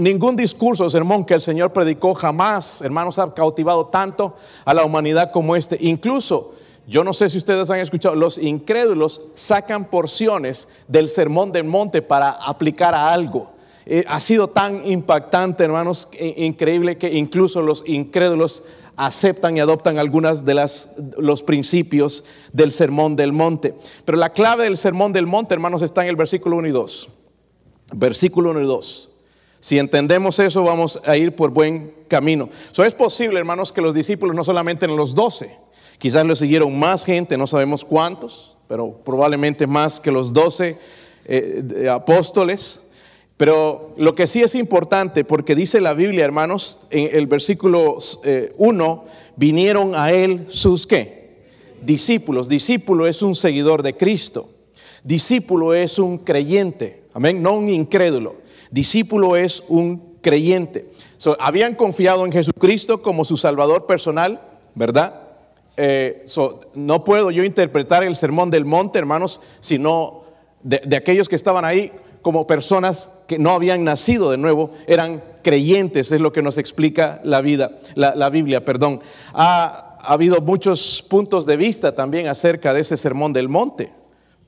ningún 0.00 0.36
discurso 0.36 0.84
o 0.84 0.90
sermón 0.90 1.24
que 1.24 1.34
el 1.34 1.40
Señor 1.40 1.72
predicó 1.72 2.14
jamás, 2.14 2.82
hermanos, 2.82 3.18
ha 3.18 3.32
cautivado 3.32 3.86
tanto 3.86 4.36
a 4.64 4.74
la 4.74 4.84
humanidad 4.84 5.30
como 5.32 5.56
este. 5.56 5.76
Incluso 5.80 6.52
Yo 6.86 7.02
no 7.02 7.14
sé 7.14 7.30
si 7.30 7.38
ustedes 7.38 7.70
han 7.70 7.80
escuchado, 7.80 8.14
los 8.14 8.36
incrédulos 8.36 9.22
sacan 9.34 9.86
porciones 9.86 10.68
del 10.86 11.08
sermón 11.08 11.50
del 11.50 11.64
monte 11.64 12.02
para 12.02 12.30
aplicar 12.30 12.94
a 12.94 13.12
algo. 13.12 13.52
Eh, 13.86 14.04
ha 14.06 14.20
sido 14.20 14.48
tan 14.48 14.86
impactante, 14.86 15.64
hermanos, 15.64 16.08
increíble 16.36 16.98
que 16.98 17.14
incluso 17.14 17.62
los 17.62 17.84
incrédulos 17.86 18.64
aceptan 18.96 19.56
y 19.56 19.60
adoptan 19.60 19.98
algunas 19.98 20.44
de 20.44 20.54
las 20.54 20.90
los 21.18 21.42
principios 21.42 22.24
del 22.52 22.70
sermón 22.70 23.16
del 23.16 23.32
monte. 23.32 23.74
Pero 24.04 24.18
la 24.18 24.30
clave 24.30 24.64
del 24.64 24.76
sermón 24.76 25.12
del 25.12 25.26
monte, 25.26 25.54
hermanos, 25.54 25.82
está 25.82 26.02
en 26.02 26.08
el 26.08 26.16
versículo 26.16 26.56
1 26.56 26.68
y 26.68 26.70
2. 26.70 27.08
Versículo 27.94 28.50
1 28.50 28.60
y 28.60 28.66
2. 28.66 29.10
Si 29.64 29.78
entendemos 29.78 30.38
eso, 30.40 30.62
vamos 30.62 31.00
a 31.06 31.16
ir 31.16 31.34
por 31.34 31.50
buen 31.50 31.94
camino. 32.06 32.50
So, 32.70 32.84
es 32.84 32.92
posible, 32.92 33.38
hermanos, 33.38 33.72
que 33.72 33.80
los 33.80 33.94
discípulos 33.94 34.36
no 34.36 34.44
solamente 34.44 34.84
en 34.84 34.94
los 34.94 35.14
doce, 35.14 35.56
quizás 35.96 36.26
lo 36.26 36.36
siguieron 36.36 36.78
más 36.78 37.06
gente, 37.06 37.38
no 37.38 37.46
sabemos 37.46 37.82
cuántos, 37.82 38.58
pero 38.68 38.92
probablemente 39.02 39.66
más 39.66 40.00
que 40.00 40.10
los 40.10 40.34
doce 40.34 40.76
eh, 41.24 41.88
apóstoles. 41.90 42.82
Pero 43.38 43.94
lo 43.96 44.14
que 44.14 44.26
sí 44.26 44.42
es 44.42 44.54
importante, 44.54 45.24
porque 45.24 45.54
dice 45.54 45.80
la 45.80 45.94
Biblia, 45.94 46.26
hermanos, 46.26 46.80
en 46.90 47.08
el 47.16 47.26
versículo 47.26 47.96
1, 48.58 49.04
eh, 49.06 49.10
vinieron 49.36 49.94
a 49.94 50.12
él 50.12 50.44
sus 50.50 50.86
qué? 50.86 51.38
Discípulos. 51.80 52.50
Discípulo 52.50 53.06
es 53.06 53.22
un 53.22 53.34
seguidor 53.34 53.82
de 53.82 53.96
Cristo. 53.96 54.46
Discípulo 55.04 55.72
es 55.72 55.98
un 55.98 56.18
creyente. 56.18 57.04
Amén, 57.14 57.42
no 57.42 57.54
un 57.54 57.70
incrédulo. 57.70 58.43
Discípulo 58.74 59.36
es 59.36 59.62
un 59.68 60.16
creyente. 60.20 60.88
habían 61.38 61.76
confiado 61.76 62.26
en 62.26 62.32
Jesucristo 62.32 63.02
como 63.02 63.24
su 63.24 63.36
Salvador 63.36 63.86
personal, 63.86 64.40
¿verdad? 64.74 65.22
Eh, 65.76 66.24
no 66.74 67.04
puedo 67.04 67.30
yo 67.30 67.44
interpretar 67.44 68.02
el 68.02 68.16
sermón 68.16 68.50
del 68.50 68.64
monte, 68.64 68.98
hermanos, 68.98 69.40
sino 69.60 70.24
de 70.64 70.96
aquellos 70.96 71.28
que 71.28 71.36
estaban 71.36 71.64
ahí 71.64 71.92
como 72.24 72.48
personas 72.48 73.10
que 73.28 73.38
no 73.38 73.50
habían 73.50 73.84
nacido 73.84 74.32
de 74.32 74.38
nuevo, 74.38 74.70
eran 74.88 75.22
creyentes, 75.42 76.10
es 76.10 76.20
lo 76.20 76.32
que 76.32 76.42
nos 76.42 76.58
explica 76.58 77.20
la 77.22 77.40
vida, 77.42 77.78
la, 77.94 78.28
Biblia, 78.30 78.64
perdón. 78.64 79.00
Ha, 79.34 79.98
habido 80.00 80.40
muchos 80.40 81.04
puntos 81.08 81.46
de 81.46 81.56
vista 81.56 81.94
también 81.94 82.26
acerca 82.26 82.74
de 82.74 82.80
ese 82.80 82.96
sermón 82.96 83.32
del 83.32 83.48
monte, 83.48 83.92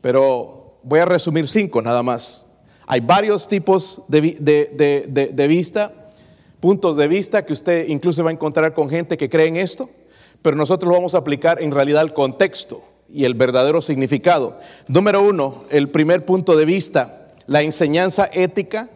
pero 0.01 0.81
voy 0.83 1.01
a 1.01 1.05
resumir 1.05 1.47
cinco 1.47 1.81
nada 1.81 2.03
más. 2.03 2.46
Hay 2.87 3.01
varios 3.01 3.49
tipos 3.49 4.03
de, 4.09 4.37
de 5.33 5.47
vista, 5.49 5.93
puntos 6.61 6.97
de 6.97 7.09
vista 7.09 7.45
que 7.45 7.53
usted 7.53 7.89
incluso 7.89 8.23
va 8.23 8.31
a 8.31 8.33
encontrar 8.33 8.75
con 8.75 8.89
gente 8.89 9.17
que 9.17 9.29
cree 9.29 9.47
en 9.47 9.57
esto, 9.57 9.91
pero 10.43 10.57
nosotros 10.57 10.93
vamos 10.93 11.15
a 11.15 11.19
aplicar 11.19 11.61
en 11.61 11.73
realidad 11.73 12.01
al 12.01 12.15
contexto 12.15 12.83
y 13.09 13.25
el 13.25 13.35
verdadero 13.35 13.81
significado. 13.81 14.59
Número 14.89 15.23
uno, 15.23 15.65
el 15.71 15.91
primer 15.91 16.25
punto 16.25 16.57
de 16.57 16.65
vista 16.65 17.27
la 17.47 17.63
enseñanza 17.63 18.29
ética 18.33 18.89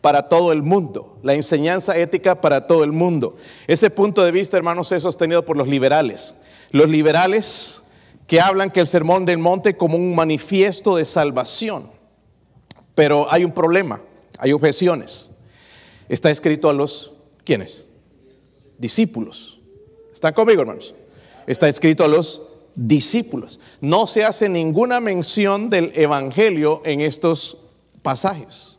para 0.00 0.28
todo 0.28 0.52
el 0.52 0.62
mundo, 0.62 1.18
la 1.22 1.34
enseñanza 1.34 1.96
ética 1.96 2.40
para 2.40 2.66
todo 2.66 2.84
el 2.84 2.92
mundo. 2.92 3.36
Ese 3.66 3.88
punto 3.90 4.22
de 4.22 4.32
vista, 4.32 4.56
hermanos, 4.56 4.92
es 4.92 5.02
sostenido 5.02 5.44
por 5.44 5.56
los 5.56 5.68
liberales. 5.68 6.34
Los 6.70 6.90
liberales 6.90 7.82
que 8.26 8.40
hablan 8.40 8.70
que 8.70 8.80
el 8.80 8.86
sermón 8.86 9.24
del 9.24 9.38
monte 9.38 9.76
como 9.76 9.96
un 9.96 10.14
manifiesto 10.14 10.96
de 10.96 11.04
salvación. 11.04 11.93
Pero 12.94 13.26
hay 13.30 13.44
un 13.44 13.52
problema, 13.52 14.00
hay 14.38 14.52
objeciones. 14.52 15.30
Está 16.08 16.30
escrito 16.30 16.68
a 16.68 16.72
los, 16.72 17.12
¿quiénes? 17.44 17.88
Discípulos. 18.78 19.60
¿Están 20.12 20.34
conmigo, 20.34 20.62
hermanos? 20.62 20.94
Está 21.46 21.68
escrito 21.68 22.04
a 22.04 22.08
los 22.08 22.42
discípulos. 22.74 23.60
No 23.80 24.06
se 24.06 24.24
hace 24.24 24.48
ninguna 24.48 25.00
mención 25.00 25.70
del 25.70 25.92
Evangelio 25.94 26.82
en 26.84 27.00
estos 27.00 27.58
pasajes. 28.02 28.78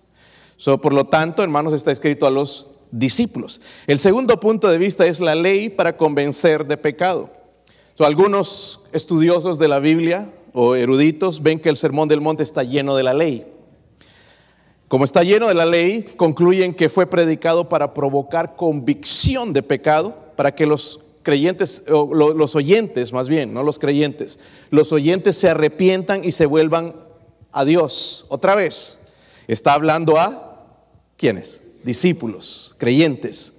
por 0.82 0.94
lo 0.94 1.06
tanto, 1.06 1.44
hermanos, 1.44 1.74
está 1.74 1.92
escrito 1.92 2.26
a 2.26 2.32
los 2.32 2.68
discípulos. 2.92 3.62
El 3.88 4.00
segundo 4.00 4.40
punto 4.40 4.70
de 4.70 4.78
vista 4.78 5.06
es 5.06 5.20
la 5.20 5.36
ley 5.36 5.70
para 5.70 5.98
convencer 5.98 6.66
de 6.66 6.78
pecado. 6.78 7.30
algunos 8.00 8.82
estudiosos 8.94 9.60
de 9.60 9.68
la 9.68 9.80
Biblia 9.80 10.32
o 10.54 10.76
eruditos 10.76 11.44
ven 11.44 11.60
que 11.60 11.70
el 11.70 11.78
Sermón 11.78 12.08
del 12.08 12.22
Monte 12.22 12.44
está 12.44 12.64
lleno 12.64 12.96
de 12.96 13.04
la 13.04 13.14
ley. 13.14 13.46
Como 14.88 15.04
está 15.04 15.24
lleno 15.24 15.48
de 15.48 15.56
la 15.56 15.66
ley, 15.66 16.04
concluyen 16.16 16.74
que 16.74 16.90
fue 16.90 17.08
predicado 17.08 17.70
para 17.70 17.94
provocar 17.94 18.56
convicción 18.56 19.52
de 19.52 19.64
pecado, 19.64 20.16
para 20.36 20.54
que 20.54 20.68
los 20.68 21.02
creyentes, 21.24 21.86
o 21.90 22.14
los 22.14 22.56
oyentes 22.56 23.12
más 23.12 23.28
bien, 23.28 23.52
no 23.52 23.64
los 23.64 23.80
creyentes, 23.80 24.38
los 24.70 24.92
oyentes 24.92 25.38
se 25.38 25.50
arrepientan 25.50 26.24
y 26.24 26.32
se 26.32 26.46
vuelvan 26.46 26.94
a 27.52 27.66
Dios 27.66 28.26
otra 28.30 28.54
vez. 28.54 29.00
Está 29.48 29.74
hablando 29.74 30.20
a 30.20 30.68
¿quiénes? 31.18 31.62
Discípulos, 31.84 32.76
creyentes. 32.78 33.54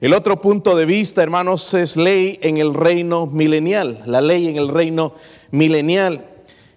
El 0.00 0.14
otro 0.14 0.40
punto 0.40 0.76
de 0.76 0.86
vista, 0.86 1.22
hermanos, 1.22 1.74
es 1.74 1.96
ley 1.96 2.38
en 2.42 2.56
el 2.56 2.74
reino 2.74 3.26
milenial, 3.26 4.02
la 4.06 4.20
ley 4.20 4.46
en 4.46 4.56
el 4.56 4.68
reino 4.68 5.14
milenial. 5.50 6.26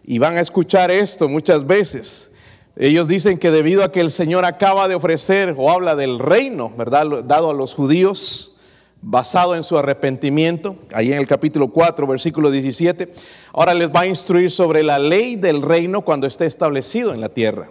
Y 0.04 0.18
van 0.18 0.36
a 0.38 0.42
escuchar 0.42 0.92
esto 0.92 1.30
muchas 1.30 1.66
veces. 1.66 2.33
Ellos 2.76 3.08
dicen 3.08 3.38
que 3.38 3.52
debido 3.52 3.84
a 3.84 3.92
que 3.92 4.00
el 4.00 4.10
Señor 4.10 4.46
acaba 4.46 4.88
de 4.88 4.96
ofrecer 4.96 5.54
o 5.58 5.70
habla 5.70 5.96
del 5.96 6.18
reino, 6.18 6.72
¿verdad? 6.76 7.24
Dado 7.24 7.52
a 7.52 7.54
los 7.54 7.76
judíos, 7.76 8.56
basado 9.02 9.56
en 9.56 9.64
su 9.64 9.78
arrepentimiento, 9.78 10.78
ahí 10.92 11.12
en 11.12 11.20
el 11.20 11.28
capítulo 11.28 11.70
4, 11.72 12.08
versículo 12.08 12.50
17, 12.50 13.14
ahora 13.52 13.74
les 13.74 13.92
va 13.92 14.02
a 14.02 14.08
instruir 14.08 14.50
sobre 14.50 14.82
la 14.82 14.98
ley 14.98 15.36
del 15.36 15.62
reino 15.62 16.02
cuando 16.02 16.26
esté 16.26 16.46
establecido 16.46 17.14
en 17.14 17.22
la 17.22 17.30
tierra. 17.30 17.70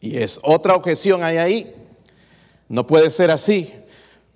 Y 0.00 0.18
es 0.18 0.38
otra 0.42 0.74
objeción 0.74 1.22
hay 1.22 1.38
ahí. 1.38 1.74
No 2.68 2.86
puede 2.86 3.08
ser 3.08 3.30
así. 3.30 3.72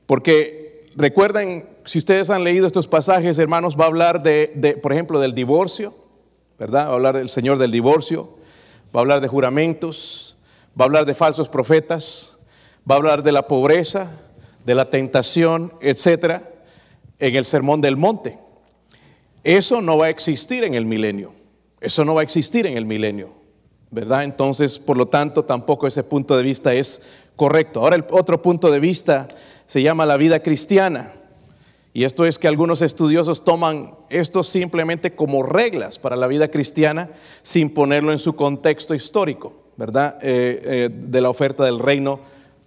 Porque 0.06 0.86
recuerden, 0.96 1.68
si 1.84 1.98
ustedes 1.98 2.30
han 2.30 2.42
leído 2.42 2.66
estos 2.66 2.88
pasajes, 2.88 3.36
hermanos, 3.38 3.76
va 3.78 3.84
a 3.84 3.88
hablar 3.88 4.22
de, 4.22 4.78
por 4.82 4.94
ejemplo, 4.94 5.20
del 5.20 5.34
divorcio, 5.34 5.94
¿verdad? 6.58 6.86
Va 6.86 6.92
a 6.92 6.94
hablar 6.94 7.18
del 7.18 7.28
Señor 7.28 7.58
del 7.58 7.70
divorcio, 7.70 8.37
va 8.94 9.00
a 9.00 9.02
hablar 9.02 9.20
de 9.20 9.28
juramentos, 9.28 10.36
va 10.78 10.84
a 10.84 10.86
hablar 10.86 11.06
de 11.06 11.14
falsos 11.14 11.48
profetas, 11.48 12.38
va 12.88 12.94
a 12.94 12.98
hablar 12.98 13.22
de 13.22 13.32
la 13.32 13.46
pobreza, 13.46 14.20
de 14.64 14.74
la 14.74 14.90
tentación, 14.90 15.72
etcétera, 15.80 16.50
en 17.18 17.36
el 17.36 17.44
sermón 17.44 17.80
del 17.80 17.96
monte. 17.96 18.38
Eso 19.44 19.80
no 19.80 19.98
va 19.98 20.06
a 20.06 20.10
existir 20.10 20.64
en 20.64 20.74
el 20.74 20.84
milenio. 20.84 21.32
Eso 21.80 22.04
no 22.04 22.14
va 22.14 22.22
a 22.22 22.24
existir 22.24 22.66
en 22.66 22.76
el 22.76 22.84
milenio. 22.84 23.38
¿verdad? 23.90 24.24
Entonces, 24.24 24.78
por 24.78 24.96
lo 24.96 25.06
tanto, 25.06 25.44
tampoco 25.44 25.86
ese 25.86 26.02
punto 26.02 26.36
de 26.36 26.42
vista 26.42 26.74
es 26.74 27.02
correcto. 27.36 27.80
Ahora 27.80 27.96
el 27.96 28.04
otro 28.10 28.42
punto 28.42 28.70
de 28.70 28.80
vista 28.80 29.28
se 29.66 29.82
llama 29.82 30.06
la 30.06 30.16
vida 30.16 30.40
cristiana. 30.40 31.14
Y 31.92 32.04
esto 32.04 32.26
es 32.26 32.38
que 32.38 32.48
algunos 32.48 32.82
estudiosos 32.82 33.44
toman 33.44 33.94
esto 34.10 34.42
simplemente 34.42 35.14
como 35.14 35.42
reglas 35.42 35.98
para 35.98 36.16
la 36.16 36.26
vida 36.26 36.48
cristiana 36.48 37.10
sin 37.42 37.70
ponerlo 37.70 38.12
en 38.12 38.18
su 38.18 38.36
contexto 38.36 38.94
histórico, 38.94 39.54
¿verdad? 39.76 40.18
Eh, 40.22 40.60
eh, 40.64 40.90
de 40.92 41.20
la 41.20 41.30
oferta 41.30 41.64
del 41.64 41.78
reino 41.78 42.20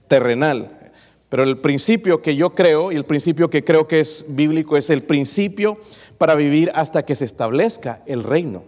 terrenal. 0.08 0.92
Pero 1.30 1.44
el 1.44 1.60
principio 1.60 2.22
que 2.22 2.36
yo 2.36 2.56
creo 2.56 2.92
y 2.92 2.96
el 2.96 3.06
principio 3.06 3.50
que 3.50 3.64
creo 3.64 3.88
que 3.88 4.02
es 4.02 4.26
bíblico 4.30 4.76
es 4.76 4.90
el 4.90 5.04
principio 5.04 5.78
para 6.18 6.36
vivir 6.36 6.72
hasta 6.76 7.06
que 7.06 7.16
se 7.16 7.26
establezca 7.26 8.04
el 8.06 8.24
reino. 8.24 8.66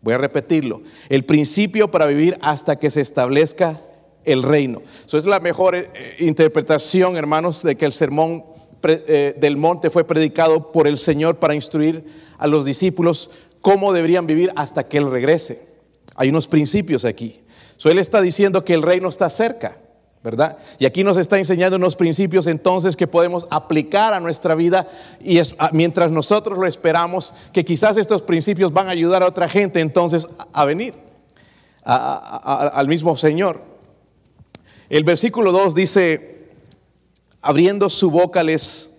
Voy 0.00 0.14
a 0.14 0.18
repetirlo. 0.18 0.82
El 1.08 1.24
principio 1.24 1.90
para 1.90 2.06
vivir 2.06 2.36
hasta 2.40 2.76
que 2.76 2.90
se 2.90 3.02
establezca 3.02 3.80
el 4.24 4.42
reino. 4.42 4.82
Eso 5.06 5.18
es 5.18 5.26
la 5.26 5.40
mejor 5.40 5.76
eh, 5.76 5.88
interpretación, 6.18 7.16
hermanos, 7.16 7.62
de 7.62 7.76
que 7.76 7.84
el 7.84 7.92
sermón 7.92 8.44
del 8.82 9.56
monte 9.56 9.90
fue 9.90 10.04
predicado 10.04 10.72
por 10.72 10.88
el 10.88 10.98
Señor 10.98 11.36
para 11.36 11.54
instruir 11.54 12.04
a 12.38 12.46
los 12.46 12.64
discípulos 12.64 13.30
cómo 13.60 13.92
deberían 13.92 14.26
vivir 14.26 14.52
hasta 14.56 14.88
que 14.88 14.98
Él 14.98 15.10
regrese. 15.10 15.66
Hay 16.14 16.28
unos 16.28 16.48
principios 16.48 17.04
aquí. 17.04 17.40
So, 17.76 17.90
él 17.90 17.98
está 17.98 18.20
diciendo 18.20 18.64
que 18.64 18.74
el 18.74 18.82
reino 18.82 19.08
está 19.08 19.30
cerca. 19.30 19.78
¿verdad? 20.22 20.58
Y 20.78 20.84
aquí 20.84 21.02
nos 21.02 21.16
está 21.16 21.38
enseñando 21.38 21.76
unos 21.76 21.96
principios 21.96 22.46
entonces 22.46 22.94
que 22.94 23.06
podemos 23.06 23.46
aplicar 23.50 24.12
a 24.12 24.20
nuestra 24.20 24.54
vida 24.54 24.86
y 25.18 25.38
es, 25.38 25.56
mientras 25.72 26.10
nosotros 26.10 26.58
lo 26.58 26.66
esperamos, 26.66 27.32
que 27.54 27.64
quizás 27.64 27.96
estos 27.96 28.20
principios 28.20 28.70
van 28.70 28.88
a 28.88 28.90
ayudar 28.90 29.22
a 29.22 29.26
otra 29.26 29.48
gente 29.48 29.80
entonces 29.80 30.28
a, 30.52 30.64
venir 30.66 30.92
al 31.84 32.86
mismo 32.86 33.16
Señor. 33.16 33.62
El 34.90 35.04
versículo 35.04 35.52
2 35.52 35.74
dice, 35.74 36.39
abriendo 37.42 37.90
su 37.90 38.10
boca 38.10 38.42
les 38.42 38.90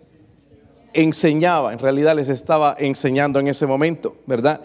enseñaba, 0.94 1.74
en 1.74 1.80
realidad 1.80 2.16
les 2.16 2.30
estaba 2.30 2.76
enseñando 2.78 3.40
en 3.40 3.48
ese 3.48 3.66
momento, 3.66 4.16
¿verdad? 4.26 4.62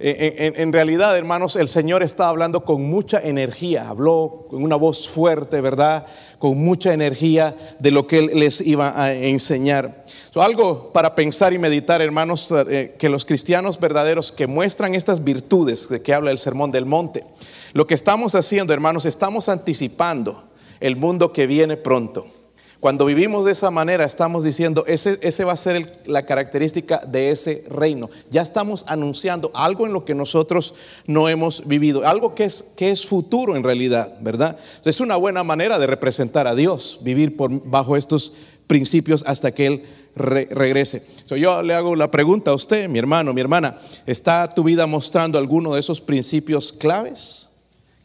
En, 0.00 0.72
realidad, 0.72 1.16
hermanos, 1.18 1.56
el 1.56 1.68
Señor 1.68 2.04
estaba 2.04 2.30
hablando 2.30 2.64
con 2.64 2.84
mucha 2.84 3.18
energía, 3.18 3.88
habló 3.88 4.46
con 4.48 4.62
una 4.62 4.76
voz 4.76 5.08
fuerte, 5.08 5.60
¿verdad? 5.60 6.06
Con 6.38 6.56
mucha 6.56 6.94
energía 6.94 7.56
de 7.80 7.90
lo 7.90 8.06
que 8.06 8.18
Él 8.18 8.30
les 8.34 8.60
iba 8.60 8.92
a 9.00 9.12
enseñar. 9.12 10.04
algo 10.36 10.92
para 10.92 11.16
pensar 11.16 11.52
y 11.52 11.58
meditar, 11.58 12.00
hermanos, 12.00 12.54
eh, 12.68 12.94
que 12.96 13.08
los 13.08 13.24
cristianos 13.24 13.80
verdaderos 13.80 14.30
que 14.30 14.46
muestran 14.46 14.94
estas 14.94 15.24
virtudes 15.24 15.88
de 15.88 16.00
que 16.00 16.14
habla 16.14 16.30
el 16.30 16.38
Sermón 16.38 16.70
del 16.70 16.86
Monte, 16.86 17.24
lo 17.72 17.88
que 17.88 17.94
estamos 17.94 18.36
haciendo, 18.36 18.72
hermanos, 18.72 19.04
estamos 19.04 19.48
anticipando 19.48 20.44
el 20.78 20.94
mundo 20.94 21.32
que 21.32 21.48
viene 21.48 21.76
pronto. 21.76 22.37
Cuando 22.80 23.04
vivimos 23.04 23.44
de 23.44 23.50
esa 23.52 23.72
manera, 23.72 24.04
estamos 24.04 24.44
diciendo, 24.44 24.84
ese, 24.86 25.18
ese 25.22 25.44
va 25.44 25.52
a 25.52 25.56
ser 25.56 26.00
la 26.06 26.24
característica 26.24 26.98
de 26.98 27.30
ese 27.30 27.64
reino. 27.68 28.08
Ya 28.30 28.42
estamos 28.42 28.84
anunciando 28.86 29.50
algo 29.52 29.84
en 29.84 29.92
lo 29.92 30.04
que 30.04 30.14
nosotros 30.14 30.74
no 31.04 31.28
hemos 31.28 31.66
vivido, 31.66 32.06
algo 32.06 32.36
que 32.36 32.44
es, 32.44 32.62
que 32.76 32.90
es 32.90 33.04
futuro 33.04 33.56
en 33.56 33.64
realidad, 33.64 34.16
¿verdad? 34.20 34.56
Es 34.84 35.00
una 35.00 35.16
buena 35.16 35.42
manera 35.42 35.76
de 35.76 35.88
representar 35.88 36.46
a 36.46 36.54
Dios, 36.54 37.00
vivir 37.02 37.34
bajo 37.36 37.96
estos 37.96 38.34
principios 38.68 39.24
hasta 39.26 39.50
que 39.50 39.66
Él 39.66 39.82
regrese. 40.14 41.02
yo 41.36 41.62
le 41.62 41.74
hago 41.74 41.96
la 41.96 42.10
pregunta 42.10 42.52
a 42.52 42.54
usted, 42.54 42.88
mi 42.88 42.98
hermano, 43.00 43.32
mi 43.32 43.40
hermana, 43.40 43.76
¿está 44.06 44.54
tu 44.54 44.62
vida 44.62 44.86
mostrando 44.86 45.38
alguno 45.38 45.74
de 45.74 45.80
esos 45.80 46.00
principios 46.00 46.72
claves? 46.72 47.50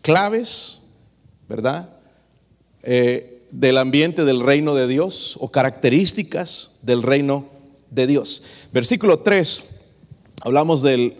Claves, 0.01 0.79
¿verdad? 1.47 1.89
Eh, 2.81 3.32
del 3.53 3.77
ambiente 3.77 4.25
del 4.25 4.39
reino 4.39 4.73
de 4.73 4.87
Dios 4.87 5.37
o 5.39 5.49
características 5.49 6.71
del 6.81 7.03
reino 7.03 7.45
de 7.91 8.07
Dios. 8.07 8.43
Versículo 8.73 9.19
3, 9.19 9.91
hablamos 10.41 10.81
del, 10.81 11.13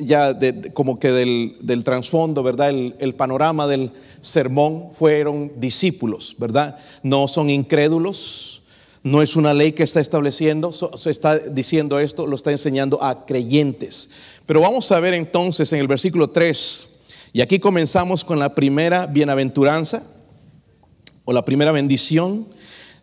ya 0.00 0.34
de, 0.34 0.70
como 0.74 1.00
que 1.00 1.10
del, 1.10 1.56
del 1.62 1.82
trasfondo, 1.82 2.42
¿verdad? 2.42 2.68
El, 2.70 3.14
panorama 3.14 3.66
del 3.66 3.90
sermón 4.20 4.90
fueron 4.92 5.52
discípulos, 5.56 6.36
¿verdad? 6.38 6.76
No 7.02 7.26
son 7.26 7.48
incrédulos, 7.48 8.62
no 9.02 9.22
es 9.22 9.34
una 9.34 9.54
ley 9.54 9.72
que 9.72 9.82
está 9.82 10.00
estableciendo, 10.00 10.72
se 10.72 11.10
está 11.10 11.38
diciendo 11.38 11.98
esto, 11.98 12.26
lo 12.26 12.36
está 12.36 12.52
enseñando 12.52 13.02
a 13.02 13.24
creyentes. 13.24 14.10
Pero 14.44 14.60
vamos 14.60 14.92
a 14.92 15.00
ver 15.00 15.14
entonces 15.14 15.72
en 15.72 15.80
el 15.80 15.88
versículo 15.88 16.28
3, 16.28 16.88
y 17.32 17.40
aquí 17.40 17.58
comenzamos 17.58 18.26
con 18.26 18.38
la 18.38 18.54
primera 18.54 19.06
bienaventuranza 19.06 20.02
o 21.24 21.32
la 21.32 21.44
primera 21.44 21.72
bendición, 21.72 22.46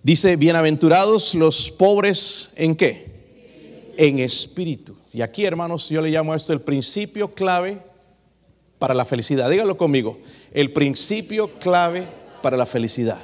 dice, 0.04 0.36
bienaventurados 0.36 1.36
los 1.36 1.72
pobres 1.72 2.52
en 2.56 2.76
qué? 2.76 3.94
En 3.98 4.20
espíritu. 4.20 4.96
Y 5.14 5.22
aquí, 5.22 5.46
hermanos, 5.46 5.90
yo 5.90 6.02
le 6.02 6.10
llamo 6.10 6.34
a 6.34 6.36
esto 6.36 6.54
el 6.54 6.62
principio 6.62 7.34
clave 7.34 7.80
para 8.78 8.94
la 8.94 9.06
felicidad. 9.06 9.50
Dígalo 9.50 9.78
conmigo, 9.78 10.20
el 10.54 10.72
principio 10.72 11.48
clave 11.60 12.06
para 12.42 12.58
la 12.58 12.66
felicidad. 12.66 13.20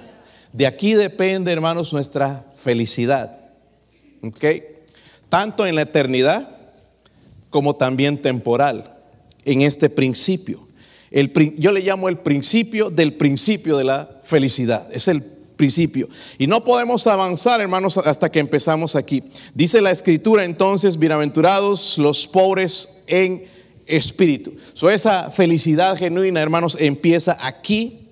De 0.52 0.68
aquí 0.68 0.94
depende, 0.94 1.52
hermanos, 1.52 1.94
nuestra 1.94 2.46
felicidad. 2.56 3.40
¿Ok? 4.22 4.46
Tanto 5.30 5.66
en 5.66 5.76
la 5.76 5.82
eternidad 5.82 6.50
como 7.50 7.76
también 7.76 8.22
temporal, 8.22 8.96
en 9.44 9.62
este 9.62 9.90
principio 9.90 10.66
yo 11.58 11.72
le 11.72 11.82
llamo 11.82 12.10
el 12.10 12.18
principio 12.18 12.90
del 12.90 13.14
principio 13.14 13.78
de 13.78 13.86
la 13.86 14.15
felicidad. 14.26 14.88
Es 14.92 15.08
el 15.08 15.24
principio. 15.56 16.10
Y 16.38 16.48
no 16.48 16.64
podemos 16.64 17.08
avanzar, 17.08 17.62
hermanos, 17.62 17.98
hasta 17.98 18.30
que 18.30 18.40
empezamos 18.40 18.96
aquí. 18.96 19.24
Dice 19.54 19.82
la 19.82 19.92
escritura 19.92 20.44
entonces, 20.44 21.00
bienaventurados 21.00 21.98
los 21.98 22.28
pobres 22.28 23.04
en 23.08 23.46
espíritu. 23.88 24.54
So, 24.74 24.90
esa 24.90 25.32
felicidad 25.32 25.98
genuina, 25.98 26.42
hermanos, 26.42 26.78
empieza 26.80 27.38
aquí, 27.42 28.10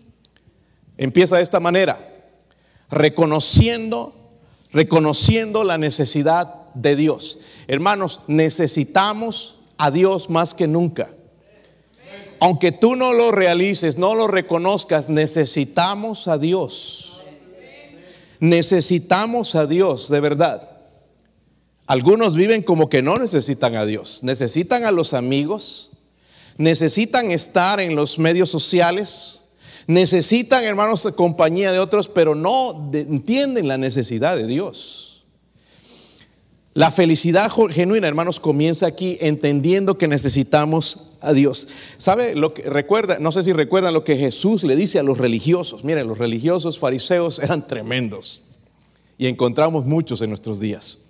empieza 0.98 1.38
de 1.38 1.43
esta 1.43 1.60
manera, 1.60 2.00
reconociendo, 2.89 4.15
reconociendo 4.72 5.63
la 5.63 5.77
necesidad 5.77 6.72
de 6.74 6.96
Dios. 6.96 7.39
Hermanos, 7.67 8.22
necesitamos 8.27 9.60
a 9.77 9.91
Dios 9.91 10.29
más 10.29 10.53
que 10.53 10.67
nunca. 10.67 11.10
Aunque 12.43 12.73
tú 12.73 12.97
no 12.97 13.13
lo 13.13 13.31
realices, 13.31 13.97
no 13.97 14.15
lo 14.15 14.27
reconozcas, 14.27 15.07
necesitamos 15.07 16.27
a 16.27 16.38
Dios. 16.38 17.23
Necesitamos 18.41 19.55
a 19.55 19.65
Dios, 19.65 20.09
de 20.09 20.19
verdad. 20.19 20.69
Algunos 21.88 22.35
viven 22.35 22.62
como 22.62 22.89
que 22.89 23.01
no 23.01 23.17
necesitan 23.17 23.77
a 23.77 23.85
Dios. 23.85 24.25
Necesitan 24.25 24.83
a 24.83 24.91
los 24.91 25.13
amigos, 25.13 25.91
necesitan 26.57 27.31
estar 27.31 27.79
en 27.79 27.95
los 27.95 28.19
medios 28.19 28.50
sociales, 28.50 29.43
necesitan, 29.88 30.65
hermanos, 30.65 31.07
compañía 31.15 31.71
de 31.71 31.79
otros, 31.79 32.09
pero 32.09 32.35
no 32.35 32.91
entienden 32.91 33.69
la 33.69 33.77
necesidad 33.77 34.35
de 34.35 34.47
Dios. 34.47 35.23
La 36.73 36.91
felicidad 36.91 37.49
genuina, 37.69 38.10
hermanos, 38.10 38.41
comienza 38.41 38.86
aquí 38.86 39.17
entendiendo 39.21 39.97
que 39.97 40.10
necesitamos 40.10 41.12
Dios. 41.31 41.67
¿Sabe 41.97 42.36
lo 42.36 42.53
que 42.53 42.63
recuerda? 42.63 43.19
No 43.19 43.31
sé 43.31 43.45
si 43.45 43.53
recuerdan 43.53 43.93
lo 43.93 44.03
que 44.03 44.17
Jesús 44.17 44.63
le 44.63 44.75
dice 44.75 44.99
a 44.99 45.03
los 45.03 45.17
religiosos. 45.17 45.86
Miren, 45.86 46.07
los 46.07 46.17
religiosos 46.17 46.77
fariseos 46.77 47.39
eran 47.39 47.65
tremendos 47.65 48.43
y 49.17 49.27
encontramos 49.27 49.86
muchos 49.86 50.21
en 50.21 50.29
nuestros 50.29 50.59
días. 50.59 51.05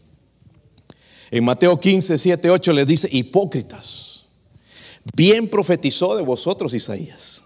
En 1.32 1.44
Mateo 1.44 1.80
15, 1.80 2.20
7, 2.20 2.52
8 2.52 2.74
les 2.74 2.86
dice, 2.86 3.10
hipócritas, 3.12 4.28
bien 5.16 5.48
profetizó 5.48 6.16
de 6.16 6.22
vosotros 6.22 6.76
Isaías. 6.76 7.44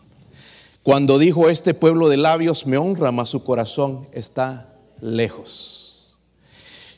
Cuando 0.83 1.17
dijo, 1.17 1.49
este 1.49 1.73
pueblo 1.73 2.09
de 2.09 2.17
labios 2.17 2.65
me 2.65 2.77
honra, 2.77 3.13
mas 3.13 3.29
su 3.29 3.43
corazón 3.43 4.07
está 4.11 4.73
lejos. 4.99 6.17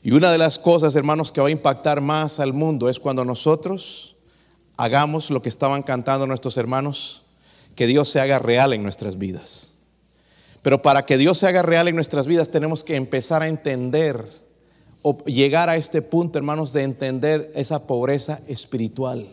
Y 0.03 0.11
una 0.11 0.31
de 0.31 0.37
las 0.37 0.57
cosas, 0.57 0.95
hermanos, 0.95 1.31
que 1.31 1.41
va 1.41 1.47
a 1.47 1.51
impactar 1.51 2.01
más 2.01 2.39
al 2.39 2.53
mundo 2.53 2.89
es 2.89 2.99
cuando 2.99 3.25
nosotros 3.25 4.15
hagamos 4.79 5.29
lo 5.29 5.41
que 5.41 5.49
estaban 5.49 5.83
cantando 5.83 6.25
nuestros 6.25 6.55
hermanos, 6.55 7.23
que 7.75 7.85
Dios 7.85 8.07
se 8.07 8.21
haga 8.21 8.39
real 8.39 8.71
en 8.71 8.81
nuestras 8.81 9.17
vidas. 9.17 9.73
Pero 10.61 10.81
para 10.81 11.05
que 11.05 11.17
Dios 11.17 11.37
se 11.37 11.47
haga 11.47 11.63
real 11.63 11.89
en 11.89 11.95
nuestras 11.95 12.27
vidas 12.27 12.49
tenemos 12.49 12.85
que 12.85 12.95
empezar 12.95 13.43
a 13.43 13.49
entender 13.49 14.25
o 15.01 15.21
llegar 15.25 15.67
a 15.67 15.75
este 15.75 16.01
punto, 16.01 16.39
hermanos, 16.39 16.71
de 16.71 16.83
entender 16.83 17.51
esa 17.55 17.87
pobreza 17.87 18.39
espiritual. 18.47 19.27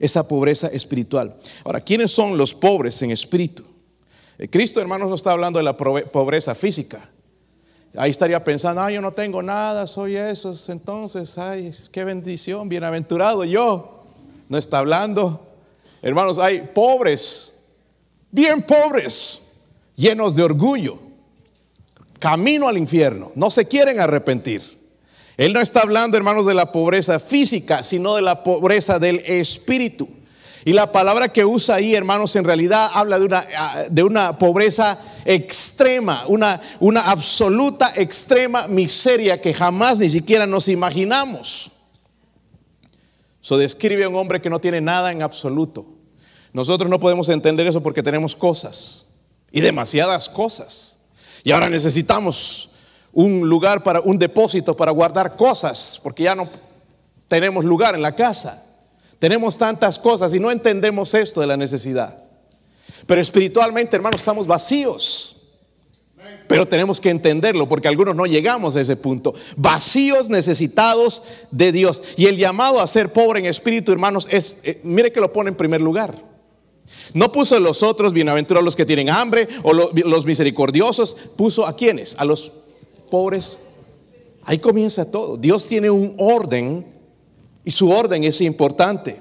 Esa 0.00 0.26
pobreza 0.26 0.68
espiritual. 0.68 1.36
Ahora, 1.62 1.82
¿quiénes 1.82 2.10
son 2.10 2.38
los 2.38 2.54
pobres 2.54 3.02
en 3.02 3.10
espíritu? 3.10 3.62
Eh, 4.38 4.48
Cristo, 4.48 4.80
hermanos, 4.80 5.10
no 5.10 5.16
está 5.16 5.32
hablando 5.32 5.58
de 5.58 5.64
la 5.64 5.76
pobreza 5.76 6.54
física. 6.54 7.06
Ahí 7.94 8.08
estaría 8.08 8.42
pensando, 8.42 8.80
ah, 8.80 8.90
yo 8.90 9.02
no 9.02 9.12
tengo 9.12 9.42
nada, 9.42 9.86
soy 9.86 10.16
esos. 10.16 10.66
Entonces, 10.70 11.36
ay, 11.36 11.70
qué 11.92 12.04
bendición, 12.04 12.70
bienaventurado 12.70 13.44
yo. 13.44 13.95
No 14.48 14.58
está 14.58 14.78
hablando. 14.78 15.46
Hermanos, 16.02 16.38
hay 16.38 16.60
pobres, 16.74 17.54
bien 18.30 18.62
pobres, 18.62 19.42
llenos 19.96 20.36
de 20.36 20.42
orgullo, 20.42 20.98
camino 22.18 22.68
al 22.68 22.78
infierno, 22.78 23.32
no 23.34 23.50
se 23.50 23.66
quieren 23.66 24.00
arrepentir. 24.00 24.76
Él 25.36 25.52
no 25.52 25.60
está 25.60 25.80
hablando, 25.80 26.16
hermanos, 26.16 26.46
de 26.46 26.54
la 26.54 26.72
pobreza 26.72 27.18
física, 27.18 27.82
sino 27.82 28.16
de 28.16 28.22
la 28.22 28.42
pobreza 28.42 28.98
del 28.98 29.18
espíritu. 29.26 30.08
Y 30.64 30.72
la 30.72 30.90
palabra 30.90 31.28
que 31.28 31.44
usa 31.44 31.76
ahí, 31.76 31.94
hermanos, 31.94 32.34
en 32.36 32.44
realidad 32.44 32.90
habla 32.92 33.18
de 33.18 33.26
una, 33.26 33.46
ah, 33.56 33.84
de 33.88 34.02
una 34.02 34.38
pobreza 34.38 34.98
extrema, 35.24 36.24
una, 36.26 36.60
una 36.80 37.02
absoluta, 37.02 37.92
extrema 37.94 38.66
miseria 38.66 39.40
que 39.40 39.54
jamás 39.54 39.98
ni 39.98 40.10
siquiera 40.10 40.46
nos 40.46 40.68
imaginamos. 40.68 41.70
Eso 43.46 43.56
describe 43.56 44.02
a 44.02 44.08
un 44.08 44.16
hombre 44.16 44.42
que 44.42 44.50
no 44.50 44.60
tiene 44.60 44.80
nada 44.80 45.12
en 45.12 45.22
absoluto. 45.22 45.86
Nosotros 46.52 46.90
no 46.90 46.98
podemos 46.98 47.28
entender 47.28 47.64
eso 47.68 47.80
porque 47.80 48.02
tenemos 48.02 48.34
cosas 48.34 49.06
y 49.52 49.60
demasiadas 49.60 50.28
cosas. 50.28 51.02
Y 51.44 51.52
ahora 51.52 51.70
necesitamos 51.70 52.70
un 53.12 53.48
lugar 53.48 53.84
para 53.84 54.00
un 54.00 54.18
depósito 54.18 54.76
para 54.76 54.90
guardar 54.90 55.36
cosas 55.36 56.00
porque 56.02 56.24
ya 56.24 56.34
no 56.34 56.50
tenemos 57.28 57.64
lugar 57.64 57.94
en 57.94 58.02
la 58.02 58.16
casa. 58.16 58.66
Tenemos 59.20 59.56
tantas 59.56 59.96
cosas 60.00 60.34
y 60.34 60.40
no 60.40 60.50
entendemos 60.50 61.14
esto 61.14 61.40
de 61.40 61.46
la 61.46 61.56
necesidad. 61.56 62.18
Pero 63.06 63.20
espiritualmente, 63.20 63.94
hermanos, 63.94 64.22
estamos 64.22 64.48
vacíos. 64.48 65.35
Pero 66.48 66.66
tenemos 66.66 67.00
que 67.00 67.10
entenderlo 67.10 67.68
porque 67.68 67.88
algunos 67.88 68.14
no 68.14 68.26
llegamos 68.26 68.76
a 68.76 68.80
ese 68.80 68.96
punto. 68.96 69.34
Vacíos 69.56 70.28
necesitados 70.30 71.24
de 71.50 71.72
Dios. 71.72 72.02
Y 72.16 72.26
el 72.26 72.36
llamado 72.36 72.80
a 72.80 72.86
ser 72.86 73.12
pobre 73.12 73.40
en 73.40 73.46
espíritu, 73.46 73.92
hermanos, 73.92 74.28
es, 74.30 74.60
eh, 74.62 74.80
mire 74.84 75.12
que 75.12 75.20
lo 75.20 75.32
pone 75.32 75.50
en 75.50 75.56
primer 75.56 75.80
lugar. 75.80 76.14
No 77.14 77.32
puso 77.32 77.56
a 77.56 77.60
los 77.60 77.82
otros, 77.82 78.12
bienaventurados 78.12 78.64
los 78.64 78.76
que 78.76 78.86
tienen 78.86 79.10
hambre 79.10 79.48
o 79.62 79.72
los 79.72 80.26
misericordiosos, 80.26 81.16
puso 81.36 81.66
a 81.66 81.76
quienes, 81.76 82.14
a 82.18 82.24
los 82.24 82.52
pobres. 83.10 83.58
Ahí 84.44 84.58
comienza 84.58 85.10
todo. 85.10 85.36
Dios 85.36 85.66
tiene 85.66 85.90
un 85.90 86.14
orden 86.18 86.86
y 87.64 87.70
su 87.70 87.90
orden 87.90 88.24
es 88.24 88.40
importante. 88.40 89.20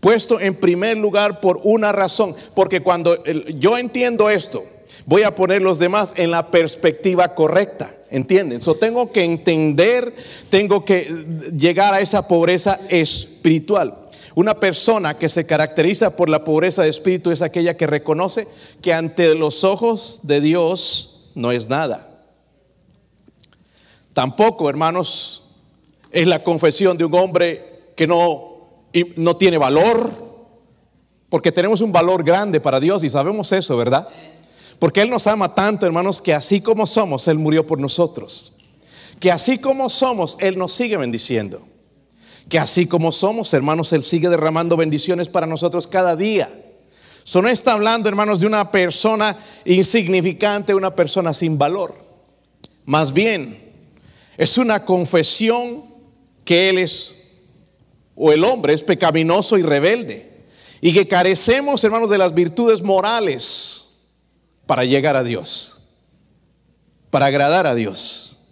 Puesto 0.00 0.38
en 0.38 0.54
primer 0.54 0.96
lugar 0.96 1.40
por 1.40 1.60
una 1.64 1.92
razón, 1.92 2.34
porque 2.54 2.82
cuando 2.82 3.16
yo 3.58 3.76
entiendo 3.78 4.30
esto, 4.30 4.64
voy 5.06 5.22
a 5.22 5.34
poner 5.34 5.62
los 5.62 5.78
demás 5.78 6.12
en 6.16 6.30
la 6.30 6.50
perspectiva 6.50 7.34
correcta. 7.34 7.94
¿Entienden? 8.10 8.60
So 8.60 8.74
tengo 8.74 9.12
que 9.12 9.22
entender, 9.22 10.14
tengo 10.48 10.84
que 10.84 11.26
llegar 11.56 11.92
a 11.92 12.00
esa 12.00 12.26
pobreza 12.26 12.80
espiritual. 12.88 14.08
Una 14.34 14.60
persona 14.60 15.14
que 15.14 15.28
se 15.28 15.46
caracteriza 15.46 16.16
por 16.16 16.28
la 16.28 16.44
pobreza 16.44 16.82
de 16.82 16.90
espíritu 16.90 17.30
es 17.30 17.42
aquella 17.42 17.76
que 17.76 17.86
reconoce 17.86 18.48
que 18.80 18.94
ante 18.94 19.34
los 19.34 19.64
ojos 19.64 20.20
de 20.22 20.40
Dios 20.40 21.32
no 21.34 21.50
es 21.52 21.68
nada. 21.68 22.08
Tampoco, 24.14 24.70
hermanos, 24.70 25.54
es 26.10 26.26
la 26.26 26.42
confesión 26.42 26.96
de 26.96 27.04
un 27.04 27.14
hombre 27.14 27.92
que 27.94 28.06
no, 28.06 28.68
no 29.16 29.36
tiene 29.36 29.58
valor, 29.58 30.10
porque 31.28 31.52
tenemos 31.52 31.80
un 31.80 31.92
valor 31.92 32.24
grande 32.24 32.60
para 32.60 32.80
Dios 32.80 33.04
y 33.04 33.10
sabemos 33.10 33.52
eso, 33.52 33.76
¿verdad? 33.76 34.08
Porque 34.78 35.00
Él 35.00 35.10
nos 35.10 35.26
ama 35.26 35.54
tanto, 35.54 35.86
hermanos, 35.86 36.22
que 36.22 36.32
así 36.32 36.60
como 36.60 36.86
somos, 36.86 37.26
Él 37.28 37.38
murió 37.38 37.66
por 37.66 37.80
nosotros. 37.80 38.54
Que 39.18 39.32
así 39.32 39.58
como 39.58 39.90
somos, 39.90 40.36
Él 40.40 40.56
nos 40.56 40.72
sigue 40.72 40.96
bendiciendo. 40.96 41.62
Que 42.48 42.58
así 42.58 42.86
como 42.86 43.10
somos, 43.10 43.52
hermanos, 43.54 43.92
Él 43.92 44.04
sigue 44.04 44.28
derramando 44.28 44.76
bendiciones 44.76 45.28
para 45.28 45.46
nosotros 45.46 45.88
cada 45.88 46.14
día. 46.14 46.48
Eso 47.24 47.42
no 47.42 47.48
está 47.48 47.72
hablando, 47.72 48.08
hermanos, 48.08 48.40
de 48.40 48.46
una 48.46 48.70
persona 48.70 49.36
insignificante, 49.64 50.74
una 50.74 50.94
persona 50.94 51.34
sin 51.34 51.58
valor. 51.58 51.94
Más 52.84 53.12
bien, 53.12 53.74
es 54.36 54.56
una 54.56 54.84
confesión 54.84 55.84
que 56.44 56.68
Él 56.68 56.78
es, 56.78 57.32
o 58.14 58.30
el 58.30 58.44
hombre 58.44 58.72
es 58.74 58.84
pecaminoso 58.84 59.58
y 59.58 59.62
rebelde. 59.62 60.46
Y 60.80 60.92
que 60.92 61.08
carecemos, 61.08 61.82
hermanos, 61.82 62.08
de 62.08 62.18
las 62.18 62.32
virtudes 62.32 62.80
morales 62.80 63.87
para 64.68 64.84
llegar 64.84 65.16
a 65.16 65.24
Dios, 65.24 65.88
para 67.08 67.24
agradar 67.24 67.66
a 67.66 67.74
Dios. 67.74 68.50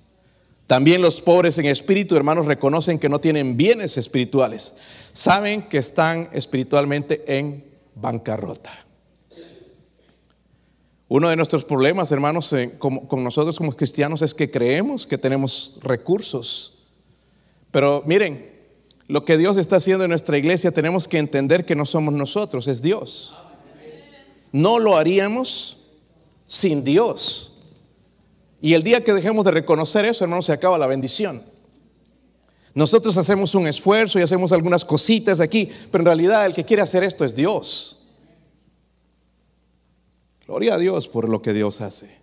También 0.67 1.03
los 1.03 1.21
pobres 1.21 1.59
en 1.59 1.67
espíritu, 1.67 2.17
hermanos, 2.17 2.47
reconocen 2.47 2.99
que 2.99 3.11
no 3.11 3.21
tienen 3.21 3.59
bienes 3.59 3.99
espirituales. 3.99 4.79
Saben 5.13 5.69
que 5.69 5.77
están 5.77 6.31
espiritualmente 6.33 7.23
en 7.29 7.67
bancarrota. 7.95 8.73
Uno 11.09 11.29
de 11.29 11.37
nuestros 11.37 11.67
problemas, 11.67 12.11
hermanos, 12.11 12.55
con 12.79 13.23
nosotros 13.23 13.59
como 13.59 13.77
cristianos 13.77 14.23
es 14.23 14.33
que 14.33 14.51
creemos 14.51 15.07
que 15.07 15.19
tenemos 15.19 15.79
recursos. 15.83 16.79
Pero 17.71 18.03
miren, 18.07 18.57
lo 19.07 19.27
que 19.27 19.37
Dios 19.37 19.59
está 19.59 19.77
haciendo 19.77 20.05
en 20.05 20.11
nuestra 20.11 20.39
iglesia 20.39 20.73
tenemos 20.73 21.09
que 21.09 21.19
entender 21.19 21.67
que 21.67 21.77
no 21.77 21.85
somos 21.85 22.15
nosotros, 22.15 22.69
es 22.69 22.81
Dios. 22.81 23.35
No 24.51 24.79
lo 24.79 24.97
haríamos 24.97 25.83
sin 26.47 26.85
Dios. 26.85 27.63
Y 28.61 28.75
el 28.75 28.83
día 28.83 29.05
que 29.05 29.13
dejemos 29.13 29.45
de 29.45 29.51
reconocer 29.51 30.05
eso, 30.05 30.25
hermano, 30.25 30.43
se 30.43 30.53
acaba 30.53 30.79
la 30.79 30.87
bendición. 30.87 31.43
Nosotros 32.75 33.17
hacemos 33.17 33.55
un 33.55 33.67
esfuerzo 33.67 34.19
y 34.19 34.23
hacemos 34.23 34.53
algunas 34.53 34.85
cositas 34.85 35.41
aquí, 35.41 35.71
pero 35.91 36.03
en 36.03 36.07
realidad 36.07 36.47
el 36.47 36.55
que 36.55 36.65
quiere 36.65 36.83
hacer 36.83 37.05
esto 37.05 37.25
es 37.25 37.35
Dios. 37.35 38.11
Gloria 40.47 40.75
a 40.75 40.79
Dios 40.79 41.09
por 41.09 41.29
lo 41.29 41.43
que 41.43 41.53
Dios 41.53 41.81
hace. 41.81 42.17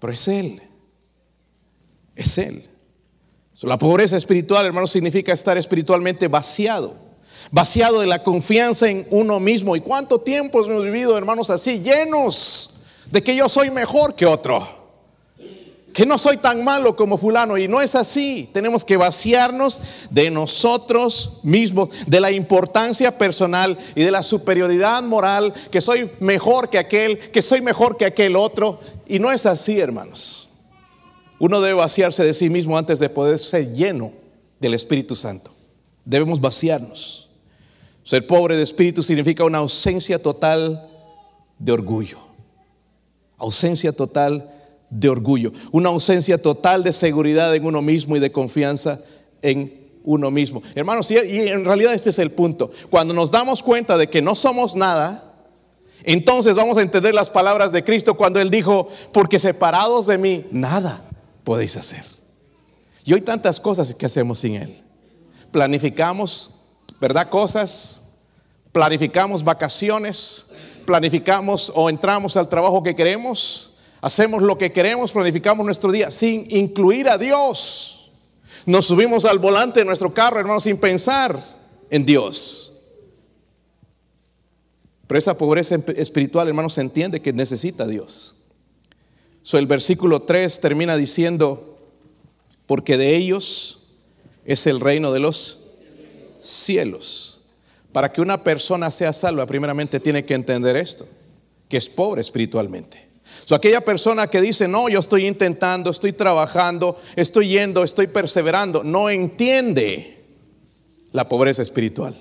Pero 0.00 0.12
es 0.12 0.28
Él. 0.28 0.62
Es 2.16 2.38
Él. 2.38 2.64
La 3.60 3.78
pobreza 3.78 4.16
espiritual, 4.16 4.66
hermano, 4.66 4.86
significa 4.86 5.32
estar 5.32 5.56
espiritualmente 5.56 6.28
vaciado 6.28 7.03
vaciado 7.50 8.00
de 8.00 8.06
la 8.06 8.22
confianza 8.22 8.88
en 8.88 9.06
uno 9.10 9.40
mismo. 9.40 9.76
¿Y 9.76 9.80
cuánto 9.80 10.20
tiempo 10.20 10.64
hemos 10.64 10.84
vivido, 10.84 11.16
hermanos, 11.16 11.50
así, 11.50 11.80
llenos 11.80 12.70
de 13.10 13.22
que 13.22 13.36
yo 13.36 13.48
soy 13.48 13.70
mejor 13.70 14.14
que 14.14 14.26
otro? 14.26 14.84
Que 15.92 16.04
no 16.04 16.18
soy 16.18 16.38
tan 16.38 16.64
malo 16.64 16.96
como 16.96 17.16
fulano. 17.16 17.56
Y 17.56 17.68
no 17.68 17.80
es 17.80 17.94
así. 17.94 18.50
Tenemos 18.52 18.84
que 18.84 18.96
vaciarnos 18.96 19.80
de 20.10 20.28
nosotros 20.28 21.38
mismos, 21.44 21.90
de 22.06 22.20
la 22.20 22.32
importancia 22.32 23.16
personal 23.16 23.78
y 23.94 24.02
de 24.02 24.10
la 24.10 24.24
superioridad 24.24 25.04
moral, 25.04 25.54
que 25.70 25.80
soy 25.80 26.10
mejor 26.18 26.68
que 26.68 26.78
aquel, 26.78 27.18
que 27.30 27.42
soy 27.42 27.60
mejor 27.60 27.96
que 27.96 28.06
aquel 28.06 28.34
otro. 28.34 28.80
Y 29.06 29.20
no 29.20 29.30
es 29.30 29.46
así, 29.46 29.78
hermanos. 29.78 30.48
Uno 31.38 31.60
debe 31.60 31.74
vaciarse 31.74 32.24
de 32.24 32.34
sí 32.34 32.48
mismo 32.48 32.78
antes 32.78 32.98
de 32.98 33.08
poder 33.08 33.38
ser 33.38 33.72
lleno 33.72 34.12
del 34.60 34.74
Espíritu 34.74 35.14
Santo. 35.14 35.52
Debemos 36.04 36.40
vaciarnos. 36.40 37.23
Ser 38.04 38.26
pobre 38.26 38.56
de 38.56 38.62
espíritu 38.62 39.02
significa 39.02 39.44
una 39.44 39.58
ausencia 39.58 40.22
total 40.22 40.88
de 41.58 41.72
orgullo. 41.72 42.18
Ausencia 43.38 43.92
total 43.92 44.50
de 44.90 45.08
orgullo. 45.08 45.52
Una 45.72 45.88
ausencia 45.88 46.40
total 46.40 46.84
de 46.84 46.92
seguridad 46.92 47.54
en 47.54 47.64
uno 47.64 47.80
mismo 47.80 48.16
y 48.16 48.20
de 48.20 48.30
confianza 48.30 49.00
en 49.40 49.84
uno 50.04 50.30
mismo. 50.30 50.62
Hermanos, 50.74 51.10
y 51.10 51.16
en 51.16 51.64
realidad 51.64 51.94
este 51.94 52.10
es 52.10 52.18
el 52.18 52.30
punto. 52.30 52.70
Cuando 52.90 53.14
nos 53.14 53.30
damos 53.30 53.62
cuenta 53.62 53.96
de 53.96 54.08
que 54.08 54.20
no 54.20 54.34
somos 54.34 54.76
nada, 54.76 55.32
entonces 56.02 56.54
vamos 56.54 56.76
a 56.76 56.82
entender 56.82 57.14
las 57.14 57.30
palabras 57.30 57.72
de 57.72 57.82
Cristo 57.82 58.14
cuando 58.14 58.38
Él 58.38 58.50
dijo, 58.50 58.88
porque 59.12 59.38
separados 59.38 60.06
de 60.06 60.18
mí, 60.18 60.44
nada 60.50 61.02
podéis 61.42 61.78
hacer. 61.78 62.04
Y 63.06 63.14
hoy 63.14 63.22
tantas 63.22 63.58
cosas 63.58 63.94
que 63.94 64.04
hacemos 64.04 64.40
sin 64.40 64.56
Él. 64.56 64.82
Planificamos 65.50 66.63
¿verdad? 67.04 67.28
Cosas, 67.28 68.14
planificamos 68.72 69.44
vacaciones, 69.44 70.52
planificamos 70.86 71.70
o 71.74 71.90
entramos 71.90 72.34
al 72.38 72.48
trabajo 72.48 72.82
que 72.82 72.96
queremos, 72.96 73.76
hacemos 74.00 74.42
lo 74.42 74.56
que 74.56 74.72
queremos, 74.72 75.12
planificamos 75.12 75.66
nuestro 75.66 75.92
día 75.92 76.10
sin 76.10 76.46
incluir 76.48 77.10
a 77.10 77.18
Dios. 77.18 78.10
Nos 78.64 78.86
subimos 78.86 79.26
al 79.26 79.38
volante 79.38 79.80
de 79.80 79.84
nuestro 79.84 80.14
carro, 80.14 80.40
hermanos, 80.40 80.62
sin 80.62 80.78
pensar 80.78 81.38
en 81.90 82.06
Dios. 82.06 82.72
Pero 85.06 85.18
esa 85.18 85.36
pobreza 85.36 85.74
espiritual, 85.74 86.48
hermanos, 86.48 86.72
se 86.72 86.80
entiende 86.80 87.20
que 87.20 87.34
necesita 87.34 87.84
a 87.84 87.86
Dios. 87.86 88.36
El 89.52 89.66
versículo 89.66 90.22
3 90.22 90.58
termina 90.58 90.96
diciendo, 90.96 91.76
porque 92.64 92.96
de 92.96 93.14
ellos 93.14 93.88
es 94.46 94.66
el 94.66 94.80
reino 94.80 95.12
de 95.12 95.20
los 95.20 95.63
cielos. 96.44 97.42
Para 97.92 98.12
que 98.12 98.20
una 98.20 98.42
persona 98.42 98.90
sea 98.90 99.12
salva, 99.12 99.46
primeramente 99.46 100.00
tiene 100.00 100.24
que 100.24 100.34
entender 100.34 100.76
esto, 100.76 101.06
que 101.68 101.76
es 101.76 101.88
pobre 101.88 102.20
espiritualmente. 102.20 103.08
So, 103.44 103.54
aquella 103.54 103.80
persona 103.80 104.26
que 104.26 104.40
dice, 104.40 104.68
no, 104.68 104.88
yo 104.88 105.00
estoy 105.00 105.26
intentando, 105.26 105.90
estoy 105.90 106.12
trabajando, 106.12 106.98
estoy 107.16 107.48
yendo, 107.48 107.84
estoy 107.84 108.06
perseverando, 108.06 108.82
no 108.84 109.10
entiende 109.10 110.24
la 111.12 111.28
pobreza 111.28 111.62
espiritual. 111.62 112.16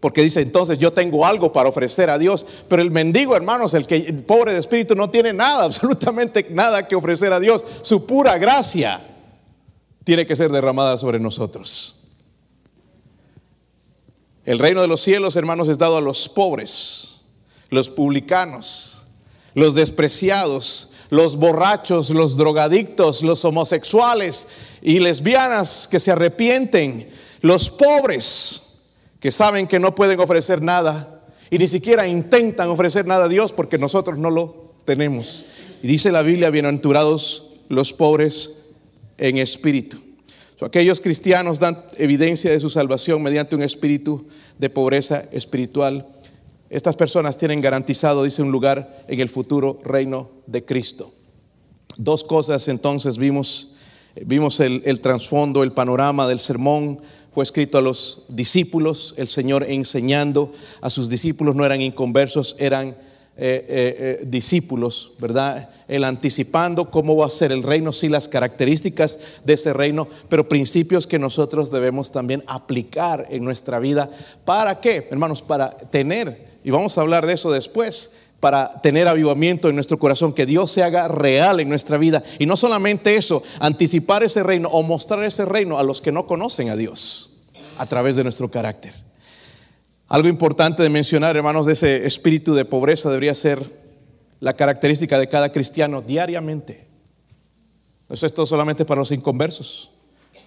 Porque 0.00 0.22
dice, 0.22 0.40
entonces 0.40 0.78
yo 0.78 0.92
tengo 0.92 1.26
algo 1.26 1.52
para 1.52 1.68
ofrecer 1.68 2.08
a 2.08 2.18
Dios. 2.18 2.46
Pero 2.68 2.80
el 2.80 2.90
mendigo, 2.90 3.36
hermanos, 3.36 3.74
el 3.74 3.86
que 3.86 3.96
el 3.96 4.24
pobre 4.24 4.54
de 4.54 4.60
espíritu 4.60 4.94
no 4.94 5.10
tiene 5.10 5.32
nada, 5.32 5.64
absolutamente 5.66 6.46
nada 6.50 6.88
que 6.88 6.96
ofrecer 6.96 7.32
a 7.32 7.40
Dios. 7.40 7.64
Su 7.82 8.06
pura 8.06 8.38
gracia 8.38 9.00
tiene 10.04 10.26
que 10.26 10.34
ser 10.34 10.50
derramada 10.50 10.96
sobre 10.96 11.20
nosotros. 11.20 11.99
El 14.44 14.58
reino 14.58 14.80
de 14.80 14.88
los 14.88 15.02
cielos, 15.02 15.36
hermanos, 15.36 15.68
es 15.68 15.78
dado 15.78 15.96
a 15.96 16.00
los 16.00 16.28
pobres, 16.28 17.20
los 17.68 17.90
publicanos, 17.90 19.02
los 19.54 19.74
despreciados, 19.74 20.92
los 21.10 21.36
borrachos, 21.36 22.10
los 22.10 22.36
drogadictos, 22.36 23.22
los 23.22 23.44
homosexuales 23.44 24.48
y 24.80 25.00
lesbianas 25.00 25.88
que 25.88 26.00
se 26.00 26.12
arrepienten, 26.12 27.10
los 27.42 27.68
pobres 27.68 28.86
que 29.18 29.30
saben 29.30 29.66
que 29.66 29.80
no 29.80 29.94
pueden 29.94 30.20
ofrecer 30.20 30.62
nada 30.62 31.20
y 31.50 31.58
ni 31.58 31.68
siquiera 31.68 32.06
intentan 32.06 32.68
ofrecer 32.68 33.06
nada 33.06 33.24
a 33.24 33.28
Dios 33.28 33.52
porque 33.52 33.76
nosotros 33.76 34.18
no 34.18 34.30
lo 34.30 34.72
tenemos. 34.84 35.44
Y 35.82 35.88
dice 35.88 36.12
la 36.12 36.22
Biblia, 36.22 36.50
bienaventurados 36.50 37.50
los 37.68 37.92
pobres 37.92 38.56
en 39.18 39.38
espíritu 39.38 40.09
aquellos 40.66 41.00
cristianos 41.00 41.58
dan 41.58 41.82
evidencia 41.96 42.50
de 42.50 42.60
su 42.60 42.68
salvación 42.70 43.22
mediante 43.22 43.56
un 43.56 43.62
espíritu 43.62 44.26
de 44.58 44.68
pobreza 44.68 45.24
espiritual. 45.32 46.06
Estas 46.68 46.96
personas 46.96 47.38
tienen 47.38 47.60
garantizado, 47.60 48.22
dice, 48.22 48.42
un 48.42 48.52
lugar 48.52 49.04
en 49.08 49.20
el 49.20 49.28
futuro 49.28 49.80
reino 49.84 50.30
de 50.46 50.64
Cristo. 50.64 51.12
Dos 51.96 52.24
cosas 52.24 52.68
entonces 52.68 53.18
vimos, 53.18 53.76
vimos 54.24 54.60
el, 54.60 54.82
el 54.84 55.00
trasfondo, 55.00 55.62
el 55.62 55.72
panorama 55.72 56.28
del 56.28 56.40
sermón. 56.40 57.00
Fue 57.32 57.42
escrito 57.42 57.78
a 57.78 57.82
los 57.82 58.26
discípulos, 58.28 59.14
el 59.16 59.28
Señor 59.28 59.64
enseñando 59.68 60.52
a 60.80 60.90
sus 60.90 61.08
discípulos, 61.08 61.56
no 61.56 61.64
eran 61.64 61.80
inconversos, 61.80 62.56
eran 62.58 62.96
eh, 63.36 64.18
eh, 64.20 64.24
discípulos, 64.26 65.12
¿verdad? 65.18 65.70
El 65.88 66.04
anticipando 66.04 66.90
cómo 66.90 67.16
va 67.16 67.26
a 67.26 67.30
ser 67.30 67.52
el 67.52 67.62
reino, 67.62 67.92
sí, 67.92 68.08
las 68.08 68.28
características 68.28 69.18
de 69.44 69.54
ese 69.54 69.72
reino, 69.72 70.08
pero 70.28 70.48
principios 70.48 71.06
que 71.06 71.18
nosotros 71.18 71.70
debemos 71.70 72.12
también 72.12 72.44
aplicar 72.46 73.26
en 73.30 73.44
nuestra 73.44 73.78
vida. 73.78 74.10
¿Para 74.44 74.80
qué, 74.80 75.08
hermanos? 75.10 75.42
Para 75.42 75.70
tener, 75.70 76.58
y 76.62 76.70
vamos 76.70 76.98
a 76.98 77.00
hablar 77.00 77.26
de 77.26 77.32
eso 77.32 77.50
después, 77.50 78.12
para 78.40 78.80
tener 78.82 79.06
avivamiento 79.06 79.68
en 79.68 79.74
nuestro 79.74 79.98
corazón, 79.98 80.32
que 80.32 80.46
Dios 80.46 80.70
se 80.70 80.82
haga 80.82 81.08
real 81.08 81.60
en 81.60 81.68
nuestra 81.68 81.98
vida. 81.98 82.22
Y 82.38 82.46
no 82.46 82.56
solamente 82.56 83.16
eso, 83.16 83.42
anticipar 83.58 84.22
ese 84.22 84.42
reino 84.42 84.68
o 84.68 84.82
mostrar 84.82 85.24
ese 85.24 85.44
reino 85.44 85.78
a 85.78 85.82
los 85.82 86.00
que 86.00 86.12
no 86.12 86.26
conocen 86.26 86.70
a 86.70 86.76
Dios 86.76 87.46
a 87.78 87.86
través 87.86 88.16
de 88.16 88.24
nuestro 88.24 88.50
carácter. 88.50 88.92
Algo 90.10 90.26
importante 90.26 90.82
de 90.82 90.88
mencionar, 90.88 91.36
hermanos, 91.36 91.66
de 91.66 91.74
ese 91.74 92.04
espíritu 92.04 92.52
de 92.52 92.64
pobreza 92.64 93.08
debería 93.08 93.32
ser 93.32 93.64
la 94.40 94.54
característica 94.54 95.20
de 95.20 95.28
cada 95.28 95.52
cristiano 95.52 96.02
diariamente. 96.02 96.84
Eso 98.08 98.26
es 98.26 98.34
todo 98.34 98.44
solamente 98.44 98.84
para 98.84 98.98
los 98.98 99.12
inconversos 99.12 99.90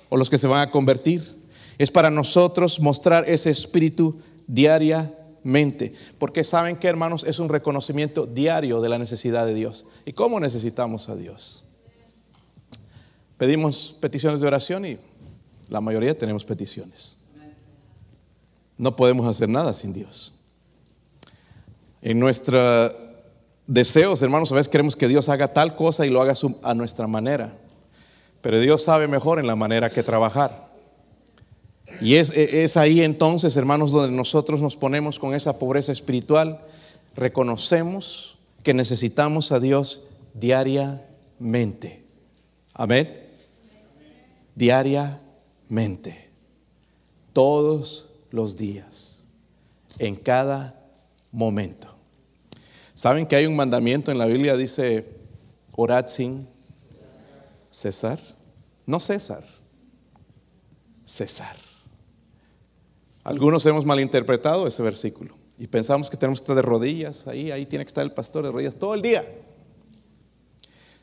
o 0.10 0.18
los 0.18 0.30
que 0.30 0.38
se 0.38 0.48
van 0.48 0.68
a 0.68 0.70
convertir. 0.70 1.24
Es 1.78 1.92
para 1.92 2.10
nosotros 2.10 2.82
mostrar 2.82 3.24
ese 3.30 3.52
espíritu 3.52 4.20
diariamente. 4.48 5.94
Porque 6.20 6.44
saben 6.44 6.76
que, 6.76 6.90
hermanos, 6.90 7.24
es 7.24 7.40
un 7.40 7.48
reconocimiento 7.48 8.26
diario 8.26 8.82
de 8.82 8.90
la 8.90 8.98
necesidad 8.98 9.46
de 9.46 9.54
Dios. 9.54 9.86
¿Y 10.06 10.12
cómo 10.12 10.42
necesitamos 10.42 11.08
a 11.08 11.16
Dios? 11.16 11.64
Pedimos 13.38 13.96
peticiones 14.02 14.42
de 14.42 14.48
oración 14.48 14.86
y 14.86 14.98
la 15.70 15.80
mayoría 15.80 16.18
tenemos 16.18 16.44
peticiones. 16.44 17.23
No 18.78 18.96
podemos 18.96 19.28
hacer 19.28 19.50
nada 19.50 19.74
sin 19.74 19.94
Dios. 19.94 20.34
En 22.02 22.20
nuestros 22.20 22.92
deseos, 23.68 24.22
hermanos, 24.22 24.52
a 24.52 24.56
veces 24.56 24.70
queremos 24.70 24.96
que 24.96 25.08
Dios 25.08 25.30
haga 25.30 25.54
tal 25.54 25.76
cosa 25.76 26.06
y 26.06 26.10
lo 26.10 26.22
haga 26.22 26.34
a 26.64 26.74
nuestra 26.74 27.08
manera. 27.08 27.58
Pero 28.42 28.60
Dios 28.60 28.84
sabe 28.84 29.08
mejor 29.08 29.40
en 29.40 29.48
la 29.48 29.56
manera 29.56 29.90
que 29.90 30.04
trabajar. 30.04 30.72
Y 32.02 32.16
es, 32.16 32.32
es 32.32 32.76
ahí 32.76 33.02
entonces, 33.02 33.56
hermanos, 33.56 33.92
donde 33.92 34.16
nosotros 34.16 34.62
nos 34.62 34.76
ponemos 34.76 35.20
con 35.20 35.34
esa 35.34 35.60
pobreza 35.60 35.92
espiritual, 35.92 36.60
reconocemos 37.16 38.38
que 38.64 38.74
necesitamos 38.74 39.52
a 39.52 39.60
Dios 39.60 40.08
diariamente. 40.34 42.04
Amén. 42.74 43.22
Diariamente. 44.56 46.30
Todos 47.32 48.08
los 48.34 48.58
días, 48.58 49.26
en 50.00 50.16
cada 50.16 50.76
momento. 51.32 51.88
¿Saben 52.96 53.28
que 53.28 53.36
hay 53.36 53.46
un 53.46 53.56
mandamiento 53.56 54.12
en 54.12 54.18
la 54.18 54.26
Biblia? 54.26 54.58
Dice, 54.58 55.08
orad 55.76 56.08
sin 56.08 56.50
cesar. 57.70 58.20
No 58.88 59.00
cesar, 59.00 59.46
cesar. 61.06 61.56
Algunos 63.24 63.66
hemos 63.68 63.86
malinterpretado 63.86 64.68
ese 64.68 64.82
versículo 64.82 65.36
y 65.60 65.68
pensamos 65.68 66.10
que 66.10 66.18
tenemos 66.18 66.40
que 66.40 66.46
estar 66.46 66.56
de 66.56 66.64
rodillas, 66.64 67.28
ahí, 67.28 67.52
ahí 67.52 67.68
tiene 67.68 67.86
que 67.86 67.90
estar 67.90 68.04
el 68.04 68.14
pastor 68.14 68.46
de 68.46 68.52
rodillas 68.52 68.76
todo 68.76 68.96
el 68.96 69.04
día. 69.04 69.24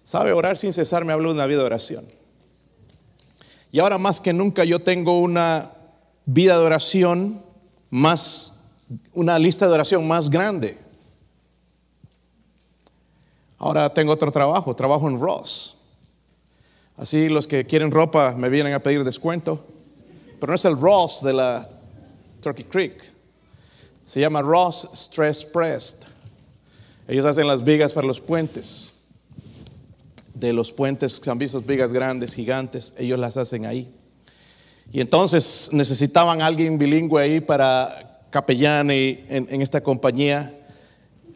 ¿Sabe? 0.03 0.33
Orar 0.33 0.59
sin 0.59 0.73
cesar 0.73 1.05
me 1.05 1.13
habla 1.13 1.29
de 1.29 1.35
una 1.35 1.47
vida 1.47 1.59
de 1.59 1.65
oración. 1.65 2.05
Y 3.71 3.79
ahora 3.79 3.99
más 3.99 4.21
que 4.21 4.33
nunca 4.33 4.65
yo 4.65 4.81
tengo 4.81 5.21
una 5.21 5.71
vida 6.25 6.59
de 6.59 6.65
oración 6.65 7.43
más, 7.91 8.61
una 9.13 9.39
lista 9.39 9.67
de 9.67 9.75
oración 9.75 10.07
más 10.07 10.31
grande. 10.31 10.79
Ahora 13.59 13.93
tengo 13.93 14.13
otro 14.13 14.33
trabajo, 14.33 14.75
trabajo 14.75 15.09
en 15.09 15.21
Ross. 15.21 15.77
Así 16.97 17.29
los 17.29 17.47
que 17.47 17.67
quieren 17.67 17.91
ropa 17.91 18.33
me 18.33 18.49
vienen 18.49 18.75
a 18.75 18.81
pedir 18.81 19.05
descuento. 19.05 19.65
Pero 20.39 20.53
no 20.53 20.55
es 20.55 20.65
el 20.65 20.79
Ross 20.79 21.23
de 21.23 21.33
la 21.33 21.69
Turkey 22.41 22.65
Creek. 22.65 23.03
Se 24.05 24.21
llama 24.21 24.41
Ross 24.41 24.89
Stress 24.95 25.45
Pressed. 25.45 26.09
Ellos 27.07 27.27
hacen 27.27 27.47
las 27.47 27.63
vigas 27.63 27.93
para 27.93 28.07
los 28.07 28.21
puentes. 28.21 28.93
De 30.35 30.53
los 30.53 30.73
puentes 30.73 31.21
han 31.29 31.39
visto 31.39 31.61
vigas 31.61 31.93
grandes, 31.93 32.35
gigantes, 32.35 32.95
ellos 32.97 33.19
las 33.19 33.37
hacen 33.37 33.67
ahí. 33.67 33.93
Y 34.93 35.01
entonces 35.01 35.71
necesitaban 35.73 36.43
alguien 36.43 36.79
bilingüe 36.79 37.23
ahí 37.23 37.41
para 37.41 38.23
capellán 38.31 38.91
en, 38.91 39.25
en 39.29 39.63
esta 39.63 39.81
compañía, 39.81 40.55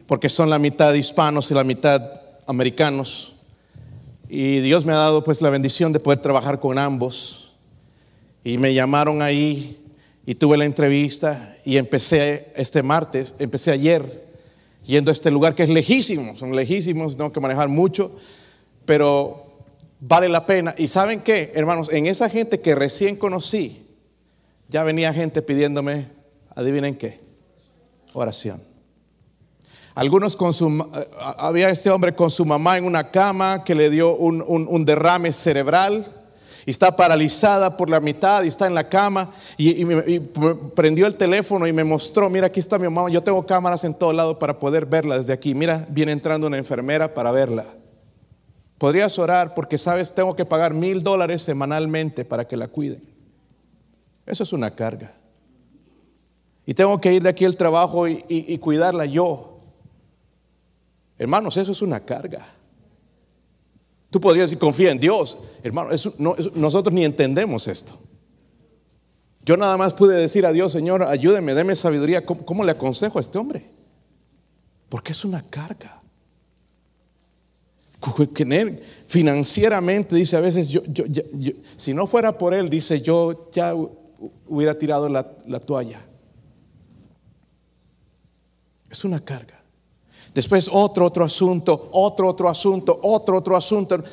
porque 0.07 0.29
son 0.29 0.49
la 0.49 0.59
mitad 0.59 0.93
hispanos 0.93 1.49
y 1.51 1.53
la 1.53 1.63
mitad 1.63 2.01
americanos. 2.47 3.33
Y 4.29 4.59
Dios 4.59 4.85
me 4.85 4.93
ha 4.93 4.97
dado 4.97 5.23
pues 5.23 5.41
la 5.41 5.49
bendición 5.49 5.93
de 5.93 5.99
poder 5.99 6.19
trabajar 6.19 6.59
con 6.59 6.77
ambos. 6.77 7.53
Y 8.43 8.57
me 8.57 8.73
llamaron 8.73 9.21
ahí 9.21 9.77
y 10.25 10.35
tuve 10.35 10.57
la 10.57 10.65
entrevista 10.65 11.55
y 11.63 11.77
empecé 11.77 12.51
este 12.55 12.83
martes, 12.83 13.35
empecé 13.39 13.71
ayer 13.71 14.25
yendo 14.85 15.11
a 15.11 15.13
este 15.13 15.31
lugar 15.31 15.55
que 15.55 15.63
es 15.63 15.69
lejísimo, 15.69 16.35
son 16.37 16.55
lejísimos, 16.55 17.17
tengo 17.17 17.31
que 17.31 17.39
manejar 17.39 17.69
mucho, 17.69 18.11
pero 18.85 19.44
vale 20.07 20.29
la 20.29 20.45
pena. 20.45 20.73
Y 20.77 20.87
saben 20.87 21.21
qué, 21.21 21.51
hermanos, 21.55 21.91
en 21.91 22.05
esa 22.05 22.29
gente 22.29 22.61
que 22.61 22.75
recién 22.75 23.15
conocí, 23.15 23.87
ya 24.67 24.83
venía 24.83 25.13
gente 25.13 25.41
pidiéndome, 25.41 26.07
adivinen 26.55 26.95
qué, 26.95 27.19
oración. 28.13 28.61
Algunos 29.95 30.35
con 30.35 30.53
su, 30.53 30.67
eh, 30.67 31.07
había 31.37 31.69
este 31.69 31.89
hombre 31.89 32.13
con 32.13 32.29
su 32.29 32.45
mamá 32.45 32.77
en 32.77 32.85
una 32.85 33.11
cama 33.11 33.63
que 33.63 33.75
le 33.75 33.89
dio 33.89 34.15
un, 34.15 34.85
derrame 34.85 35.31
cerebral 35.31 36.05
y 36.65 36.71
está 36.71 36.95
paralizada 36.95 37.77
por 37.77 37.89
la 37.89 38.01
mitad 38.01 38.43
y 38.43 38.47
está 38.47 38.67
en 38.67 38.73
la 38.73 38.89
cama 38.89 39.31
y, 39.55 39.83
y, 39.83 40.19
prendió 40.75 41.07
el 41.07 41.15
teléfono 41.15 41.65
y 41.65 41.71
me 41.71 41.83
mostró, 41.83 42.29
mira, 42.29 42.47
aquí 42.47 42.59
está 42.59 42.77
mi 42.77 42.89
mamá, 42.89 43.09
yo 43.09 43.23
tengo 43.23 43.45
cámaras 43.45 43.83
en 43.85 43.93
todo 43.93 44.11
lado 44.11 44.37
para 44.37 44.59
poder 44.59 44.85
verla 44.85 45.17
desde 45.17 45.31
aquí, 45.31 45.55
mira, 45.55 45.85
viene 45.89 46.11
entrando 46.11 46.47
una 46.47 46.57
enfermera 46.57 47.13
para 47.13 47.31
verla. 47.31 47.65
Podrías 48.85 49.17
orar 49.17 49.55
porque 49.55 49.79
sabes, 49.79 50.13
tengo 50.13 50.35
que 50.35 50.45
pagar 50.45 50.75
mil 50.75 51.01
dólares 51.01 51.41
semanalmente 51.41 52.23
para 52.23 52.47
que 52.47 52.55
la 52.55 52.67
cuiden. 52.67 53.01
Eso 54.27 54.43
es 54.43 54.53
una 54.53 54.75
carga. 54.75 55.11
Y 56.67 56.75
tengo 56.75 57.01
que 57.01 57.11
ir 57.11 57.23
de 57.23 57.29
aquí 57.29 57.45
al 57.45 57.57
trabajo 57.57 58.07
y, 58.07 58.55
cuidarla 58.59 59.07
yo. 59.07 59.57
Hermanos, 61.17 61.57
eso 61.57 61.71
es 61.71 61.81
una 61.81 61.99
carga. 62.01 62.45
Tú 64.11 64.19
podrías 64.19 64.51
decir, 64.51 64.59
confía 64.59 64.91
en 64.91 64.99
Dios. 64.99 65.39
Hermano, 65.63 65.89
nosotros 66.53 66.93
ni 66.93 67.03
entendemos 67.05 67.67
esto. 67.67 67.97
Yo 69.43 69.57
nada 69.57 69.77
más 69.77 69.93
pude 69.93 70.15
decir 70.15 70.45
a 70.45 70.51
Dios, 70.51 70.71
Señor, 70.71 71.01
ayúdeme, 71.01 71.55
déme 71.55 71.75
sabiduría. 71.75 72.23
cómo 72.23 72.63
le 72.63 72.73
aconsejo 72.73 73.17
a 73.17 73.21
este 73.21 73.39
hombre? 73.39 73.67
Porque 74.89 75.13
es 75.13 75.25
una 75.25 75.41
carga 75.41 76.04
financieramente, 79.07 80.15
dice 80.15 80.37
a 80.37 80.41
veces, 80.41 80.69
yo, 80.69 80.81
si 81.77 81.93
no 81.93 82.07
fuera 82.07 82.37
por 82.37 82.53
él, 82.53 82.69
dice, 82.69 83.01
yo 83.01 83.49
ya 83.51 83.73
hubiera 84.47 84.77
tirado 84.77 85.09
la, 85.09 85.31
la 85.47 85.59
toalla. 85.59 86.05
Es 88.89 89.03
una 89.03 89.23
carga. 89.23 89.54
Después 90.35 90.69
otro, 90.69 91.05
otro 91.05 91.23
asunto, 91.23 91.87
otro, 91.93 92.27
otro 92.27 92.49
asunto, 92.49 92.99
otro, 93.03 93.37
otro 93.37 93.55
asunto. 93.55 94.03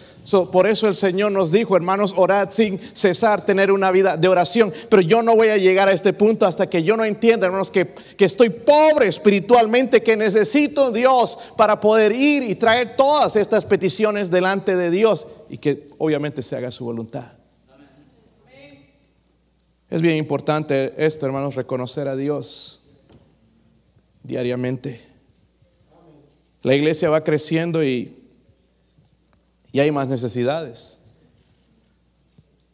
por 0.53 0.69
eso 0.69 0.87
el 0.87 0.95
Señor 0.95 1.33
nos 1.33 1.51
dijo, 1.51 1.75
hermanos, 1.75 2.15
orad 2.17 2.49
sin 2.51 2.79
cesar, 2.93 3.45
tener 3.45 3.73
una 3.73 3.91
vida 3.91 4.17
de 4.17 4.29
oración. 4.29 4.73
Pero 4.89 5.03
yo 5.03 5.21
no 5.25 5.35
voy 5.35 5.49
a 5.49 5.57
llegar 5.57 5.89
a 5.89 5.93
este 5.93 6.13
punto 6.13 6.47
hasta 6.47 6.71
que 6.71 6.85
yo 6.85 6.97
no 6.97 7.05
entienda, 7.05 7.47
hermanos, 7.47 7.73
que, 7.73 7.93
que 8.17 8.25
estoy 8.25 8.51
pobre 8.51 9.09
espiritualmente, 9.09 10.01
que 10.01 10.17
necesito 10.17 10.93
Dios 10.93 11.37
para 11.57 11.81
poder 11.81 12.13
ir 12.13 12.45
y 12.45 12.55
traer 12.55 12.95
todas 12.95 13.35
estas 13.35 13.65
peticiones 13.65 14.31
delante 14.31 14.77
de 14.77 14.93
Dios 14.93 15.27
y 15.51 15.59
que 15.59 15.89
obviamente 15.99 16.41
se 16.43 16.55
haga 16.55 16.71
su 16.71 16.85
voluntad. 16.85 17.33
Es 19.91 20.01
bien 20.01 20.19
importante 20.19 20.95
esto, 20.97 21.27
hermanos, 21.27 21.57
reconocer 21.57 22.07
a 22.07 22.15
Dios 22.15 22.85
diariamente. 24.23 25.12
La 26.63 26.75
iglesia 26.75 27.11
va 27.11 27.25
creciendo 27.25 27.85
y, 27.85 28.17
y 29.73 29.81
hay 29.81 29.91
más 29.91 30.09
necesidades. 30.09 31.01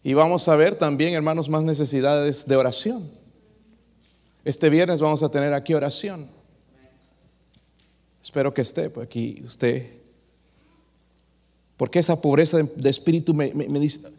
Y 0.03 0.15
vamos 0.15 0.49
a 0.49 0.57
ver 0.57 0.75
también, 0.75 1.15
hermanos, 1.15 1.49
más 1.49 1.63
necesidades 1.63 2.47
de 2.47 2.57
oración. 2.57 3.11
Este 4.45 4.71
viernes 4.71 5.01
vamos 5.01 5.23
a 5.23 5.31
tener 5.31 5.53
aquí 5.53 5.75
oración. 5.75 6.27
Espero 8.23 8.53
que 8.55 8.63
esté 8.63 8.91
pues, 8.91 9.07
aquí 9.07 9.43
usted. 9.45 9.87
Porque 11.77 11.99
esa 11.99 12.21
pobreza 12.21 12.59
de, 12.59 12.91
espíritu 12.91 13.35
me, 13.35 13.51
dice, 13.79 14.11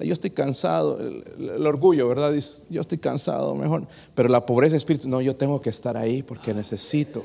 yo 0.00 0.12
estoy 0.12 0.30
cansado, 0.30 0.98
el, 1.00 1.66
orgullo, 1.66 2.08
¿verdad? 2.08 2.32
Dice, 2.32 2.62
yo 2.70 2.80
estoy 2.80 2.98
cansado, 2.98 3.54
mejor. 3.54 3.86
Pero 4.14 4.28
la 4.28 4.46
pobreza 4.46 4.72
de 4.72 4.78
espíritu, 4.78 5.08
no, 5.08 5.20
yo 5.20 5.36
tengo 5.36 5.60
que 5.60 5.70
estar 5.70 5.96
ahí 5.96 6.22
porque 6.22 6.54
necesito. 6.54 7.24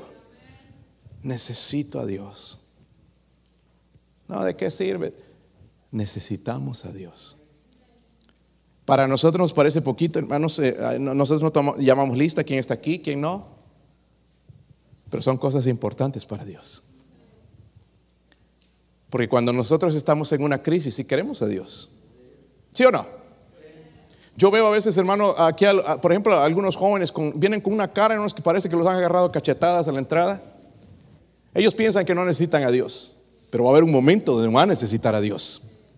Necesito 1.22 2.00
a 2.00 2.06
Dios. 2.06 2.58
No, 4.28 4.44
¿de 4.44 4.54
qué 4.56 4.70
sirve? 4.70 5.14
Necesitamos 5.90 6.84
a 6.84 6.92
Dios. 6.92 7.36
Para 8.84 9.06
nosotros 9.06 9.40
nos 9.40 9.52
parece 9.52 9.82
poquito, 9.82 10.18
hermanos, 10.18 10.58
eh, 10.58 10.98
nosotros 10.98 11.54
no 11.54 11.76
llamamos 11.78 12.16
lista 12.16 12.44
quién 12.44 12.58
está 12.58 12.74
aquí, 12.74 13.00
quién 13.00 13.20
no, 13.20 13.46
pero 15.10 15.22
son 15.22 15.36
cosas 15.36 15.66
importantes 15.66 16.26
para 16.26 16.44
Dios. 16.44 16.82
Porque 19.10 19.28
cuando 19.28 19.52
nosotros 19.52 19.94
estamos 19.94 20.32
en 20.32 20.42
una 20.42 20.62
crisis 20.62 20.98
y 20.98 21.04
queremos 21.04 21.42
a 21.42 21.46
Dios, 21.46 21.90
¿sí 22.72 22.84
o 22.84 22.90
no? 22.90 23.06
Yo 24.36 24.50
veo 24.50 24.68
a 24.68 24.70
veces, 24.70 24.96
hermano, 24.96 25.34
aquí, 25.36 25.66
por 26.00 26.12
ejemplo, 26.12 26.38
algunos 26.38 26.76
jóvenes 26.76 27.12
vienen 27.34 27.60
con 27.60 27.72
una 27.72 27.92
cara 27.92 28.14
en 28.14 28.22
los 28.22 28.32
que 28.32 28.40
parece 28.40 28.70
que 28.70 28.76
los 28.76 28.86
han 28.86 28.96
agarrado 28.96 29.30
cachetadas 29.30 29.86
a 29.86 29.92
la 29.92 29.98
entrada. 29.98 30.42
Ellos 31.54 31.74
piensan 31.74 32.04
que 32.04 32.14
no 32.14 32.24
necesitan 32.24 32.64
a 32.64 32.70
Dios, 32.70 33.16
pero 33.50 33.64
va 33.64 33.70
a 33.70 33.72
haber 33.72 33.84
un 33.84 33.90
momento 33.90 34.32
donde 34.32 34.48
van 34.48 34.70
a 34.70 34.72
necesitar 34.72 35.14
a 35.14 35.20
Dios. 35.20 35.88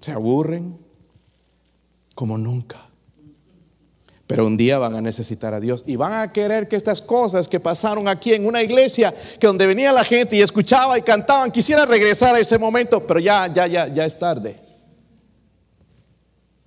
Se 0.00 0.12
aburren 0.12 0.78
como 2.14 2.36
nunca. 2.36 2.86
Pero 4.26 4.46
un 4.46 4.56
día 4.56 4.78
van 4.78 4.94
a 4.94 5.00
necesitar 5.00 5.54
a 5.54 5.60
Dios 5.60 5.82
y 5.86 5.96
van 5.96 6.12
a 6.12 6.32
querer 6.32 6.68
que 6.68 6.76
estas 6.76 7.02
cosas 7.02 7.48
que 7.48 7.58
pasaron 7.58 8.06
aquí 8.06 8.32
en 8.32 8.46
una 8.46 8.62
iglesia, 8.62 9.12
que 9.40 9.46
donde 9.46 9.66
venía 9.66 9.92
la 9.92 10.04
gente 10.04 10.36
y 10.36 10.40
escuchaba 10.40 10.96
y 10.96 11.02
cantaban, 11.02 11.50
quisiera 11.50 11.84
regresar 11.84 12.36
a 12.36 12.38
ese 12.38 12.56
momento, 12.56 13.04
pero 13.04 13.18
ya, 13.18 13.52
ya, 13.52 13.66
ya, 13.66 13.88
ya 13.88 14.04
es 14.04 14.16
tarde. 14.16 14.56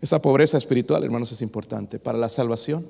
Esa 0.01 0.21
pobreza 0.21 0.57
espiritual, 0.57 1.05
hermanos, 1.05 1.31
es 1.31 1.41
importante 1.41 1.99
para 1.99 2.17
la 2.17 2.27
salvación, 2.27 2.85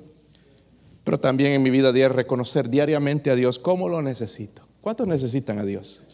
pero 1.04 1.20
también 1.20 1.52
en 1.52 1.62
mi 1.62 1.70
vida 1.70 1.92
diaria 1.92 2.16
reconocer 2.16 2.70
diariamente 2.70 3.30
a 3.30 3.36
Dios 3.36 3.58
como 3.58 3.88
lo 3.88 4.00
necesito. 4.00 4.66
¿Cuántos 4.80 5.06
necesitan 5.06 5.58
a 5.58 5.64
Dios? 5.64 6.04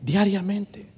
Diariamente. 0.00 0.88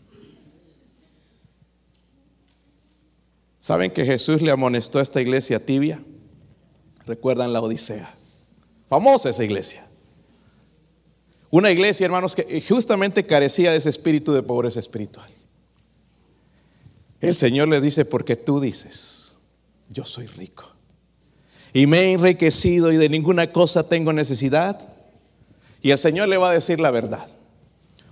¿Saben 3.59 3.90
que 3.90 4.04
Jesús 4.04 4.42
le 4.42 4.50
amonestó 4.50 4.98
a 4.98 5.02
esta 5.02 5.20
iglesia 5.20 5.64
tibia? 5.64 6.02
Recuerdan 7.07 7.52
la 7.52 7.61
Odisea. 7.61 8.14
Famosa 8.88 9.31
esa 9.31 9.44
iglesia. 9.44 9.87
Una 11.50 11.70
iglesia, 11.70 12.04
hermanos, 12.04 12.37
que 12.37 12.62
justamente 12.66 13.24
carecía 13.24 13.70
de 13.70 13.78
ese 13.78 13.88
espíritu 13.88 14.33
de 14.33 14.42
pobreza 14.42 14.81
espiritual. 14.81 15.31
El 17.20 17.35
Señor 17.35 17.68
le 17.68 17.81
dice, 17.81 18.04
porque 18.04 18.37
tú 18.37 18.61
dices, 18.61 19.37
yo 19.88 20.04
soy 20.04 20.26
rico. 20.26 20.77
Y 21.72 21.87
me 21.87 21.98
he 21.98 22.12
enriquecido 22.12 22.92
y 22.92 22.96
de 22.96 23.09
ninguna 23.09 23.52
cosa 23.52 23.88
tengo 23.88 24.12
necesidad. 24.12 24.81
Y 25.83 25.90
el 25.90 25.98
Señor 25.98 26.28
le 26.28 26.37
va 26.37 26.50
a 26.50 26.54
decir 26.54 26.81
la 26.81 26.90
verdad 26.90 27.26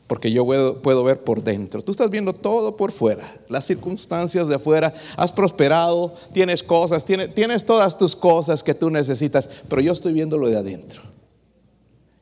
porque 0.07 0.31
yo 0.31 0.45
puedo, 0.45 1.05
ver 1.05 1.25
por 1.25 1.43
dentro. 1.43 1.83
Tú 1.83 1.93
estás 1.93 2.11
viendo 2.11 2.33
todo 2.33 2.77
por 2.77 2.93
fuera, 2.93 3.41
las 3.49 3.67
circunstancias 3.67 4.49
de 4.49 4.55
afuera, 4.55 4.95
has 5.17 5.33
prosperado, 5.33 6.15
tienes 6.33 6.63
cosas, 6.63 7.05
tienes, 7.05 7.35
tienes 7.35 7.65
todas 7.65 7.99
tus 7.99 8.15
cosas 8.15 8.63
que 8.63 8.75
tú 8.75 8.91
necesitas, 8.91 9.49
pero 9.69 9.83
yo 9.83 9.93
estoy 9.93 10.13
viendo 10.13 10.39
lo 10.39 10.49
de 10.49 10.57
adentro. 10.57 11.03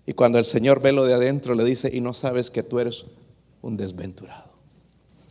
Y 0.06 0.14
cuando 0.14 0.38
el 0.38 0.44
Señor 0.44 0.80
ve 0.80 0.92
lo 0.92 1.04
de 1.04 1.14
adentro, 1.14 1.54
le 1.54 1.64
dice, 1.64 1.90
y 1.92 2.00
no 2.00 2.14
sabes 2.14 2.50
que 2.50 2.62
tú 2.62 2.78
eres 2.78 3.04
un 3.60 3.76
desventurado, 3.76 4.52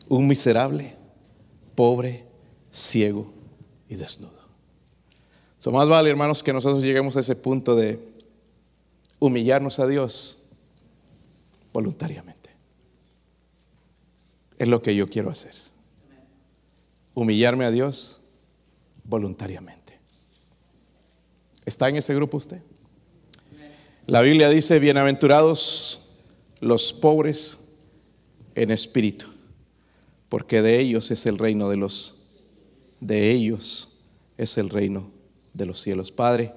un 0.08 0.28
miserable, 0.28 0.96
pobre, 1.76 2.26
ciego 2.72 3.28
y 3.89 3.96
desnudo. 3.96 4.42
So 5.63 5.71
más 5.71 5.88
vale, 5.88 6.10
hermanos, 6.10 6.43
que 6.43 6.52
nosotros 6.52 6.84
lleguemos 6.84 7.15
a 7.15 7.21
ese 7.21 7.38
punto 7.38 7.73
de 7.73 7.97
humillarnos 9.19 9.80
a 9.80 9.88
Dios 9.88 10.49
voluntariamente 11.71 12.49
es 14.60 14.67
lo 14.67 14.82
que 14.82 14.93
yo 14.93 15.08
quiero 15.08 15.30
hacer. 15.30 15.54
Humillarme 17.13 17.63
a 17.63 17.71
Dios 17.71 18.23
voluntariamente. 19.06 19.97
¿Está 21.63 21.88
en 21.88 21.95
ese 21.95 22.13
grupo 22.13 22.36
usted? 22.36 22.62
La 24.06 24.19
Biblia 24.19 24.49
dice, 24.49 24.80
bienaventurados 24.80 26.10
los 26.60 26.91
pobres 26.91 27.69
en 28.56 28.69
espíritu, 28.69 29.28
porque 30.28 30.62
de 30.62 30.82
ellos 30.82 31.10
es 31.10 31.26
el 31.26 31.38
reino 31.38 31.69
de 31.69 31.78
los, 31.78 32.21
de 32.99 33.32
ellos 33.32 34.02
es 34.38 34.58
el 34.58 34.69
reino 34.69 35.12
de 35.54 35.66
los 35.66 35.80
cielos. 35.80 36.12
Padre, 36.12 36.54